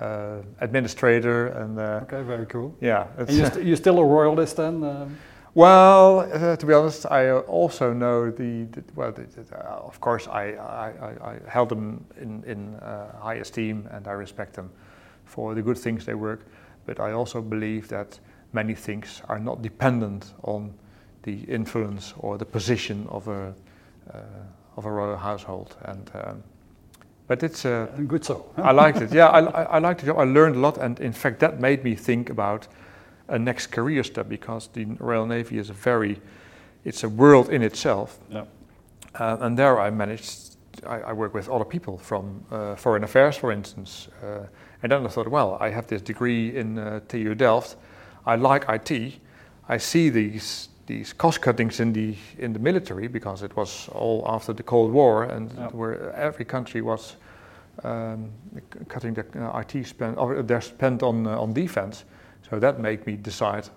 [0.00, 2.74] uh, administrator, and uh, okay, very cool.
[2.80, 3.06] yeah.
[3.18, 4.82] And you're, st- you're still a royalist then?
[4.82, 5.18] Um,
[5.54, 9.12] well, uh, to be honest, I also know the, the well.
[9.12, 10.92] The, the, uh, of course, I, I,
[11.30, 14.70] I- held them in in uh, high esteem, and I respect them
[15.24, 16.40] for the good things they work.
[16.86, 18.18] But I also believe that
[18.52, 20.72] many things are not dependent on
[21.22, 23.54] the influence or the position of a
[24.12, 24.18] uh,
[24.76, 25.76] of a royal household.
[25.82, 26.42] And um,
[27.28, 28.44] but it's uh, good so.
[28.56, 29.12] I liked it.
[29.12, 30.18] Yeah, I, I, I liked the job.
[30.18, 32.66] I learned a lot, and in fact, that made me think about
[33.28, 36.20] a next career step because the Royal Navy is a very,
[36.84, 38.18] it's a world in itself.
[38.30, 38.44] Yeah.
[39.18, 40.56] Uh, and there, I managed.
[40.86, 44.08] I, I work with other people from uh, foreign affairs, for instance.
[44.22, 44.46] Uh,
[44.82, 47.76] and then I thought, well, I have this degree in uh, TU Delft.
[48.26, 49.14] I like IT.
[49.68, 54.24] I see these these cost cuttings in the in the military because it was all
[54.28, 55.68] after the Cold War and Yeah.
[55.72, 57.16] where every country was
[57.84, 62.04] um, c- cutting their uh, IT spend or their spend on uh, on defense.
[62.50, 63.68] So that made me decide,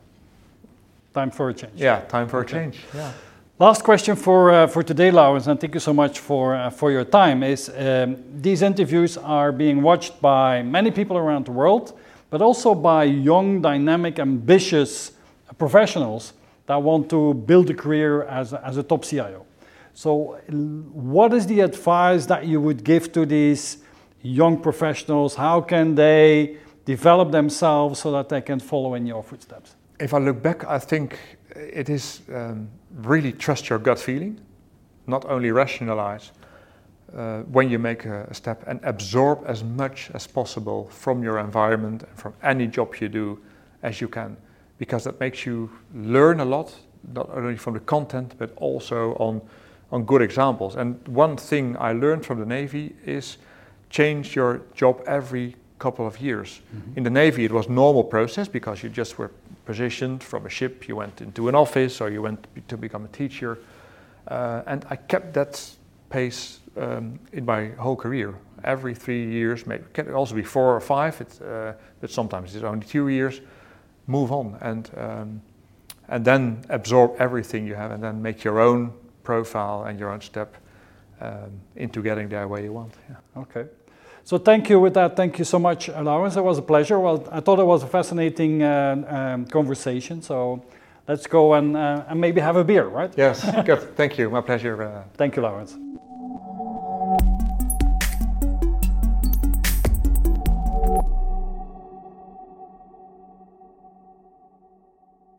[1.14, 1.74] Time for a change.
[1.76, 2.58] yeah, time for Okay.
[2.58, 2.80] a change.
[2.94, 3.12] Yeah.
[3.60, 6.92] Last question for, uh, for today, Lourens, and thank you so much for, uh, for
[6.92, 7.42] your time.
[7.42, 11.98] Is um, these interviews are being watched by many people around the world,
[12.30, 15.12] but also by young, dynamic, ambitious
[15.58, 16.34] professionals
[16.68, 19.44] that want to build a career as a, as a top CIO.
[19.96, 20.38] So,
[20.94, 23.78] what is the advice that you would give to these
[24.22, 25.34] young professionals?
[25.34, 26.58] How can they
[26.88, 29.76] develop themselves so that they can follow in your footsteps?
[30.00, 31.20] If I look back, I think
[31.56, 32.70] it is um,
[33.04, 34.40] really trust your gut feeling,
[35.06, 36.32] not only rationalize
[37.16, 41.40] uh, when you make a, a step and absorb as much as possible from your
[41.40, 43.40] environment and from any job you do
[43.84, 44.38] as you can,
[44.78, 46.74] because that makes you learn a lot,
[47.14, 49.42] not only from the content but also on
[49.92, 50.76] on good examples.
[50.76, 53.38] And one thing I learned from the Navy is
[53.90, 56.62] change your job every couple of years.
[56.96, 59.32] In the Navy, it was normal process because you just were
[59.66, 63.10] positioned from a ship, you went into an office or you went to become a
[63.10, 63.58] teacher.
[64.28, 65.78] Uh, and I kept that
[66.10, 68.34] pace um, in my whole career.
[68.64, 72.56] Every three years, maybe it can also be four or five, it's, uh, but sometimes
[72.56, 73.42] it's only two years.
[74.08, 75.42] Move on and um,
[76.10, 78.94] and then absorb everything you have, and then make your own
[79.24, 80.56] profile and your own step
[81.20, 82.94] um, into getting there where you want.
[83.10, 83.42] Yeah.
[83.42, 83.66] Okay.
[84.28, 85.16] So thank you with that.
[85.16, 86.36] Thank you so much, Lourens.
[86.36, 87.00] It was a pleasure.
[87.00, 90.22] Well, I thought it was a fascinating uh, um, conversation.
[90.22, 90.66] So
[91.08, 93.10] let's go and, uh, and maybe have a beer, right?
[93.16, 93.96] Yes, good.
[93.96, 94.30] Thank you.
[94.30, 94.84] My pleasure.
[94.84, 95.78] Uh, Thank you, Lourens.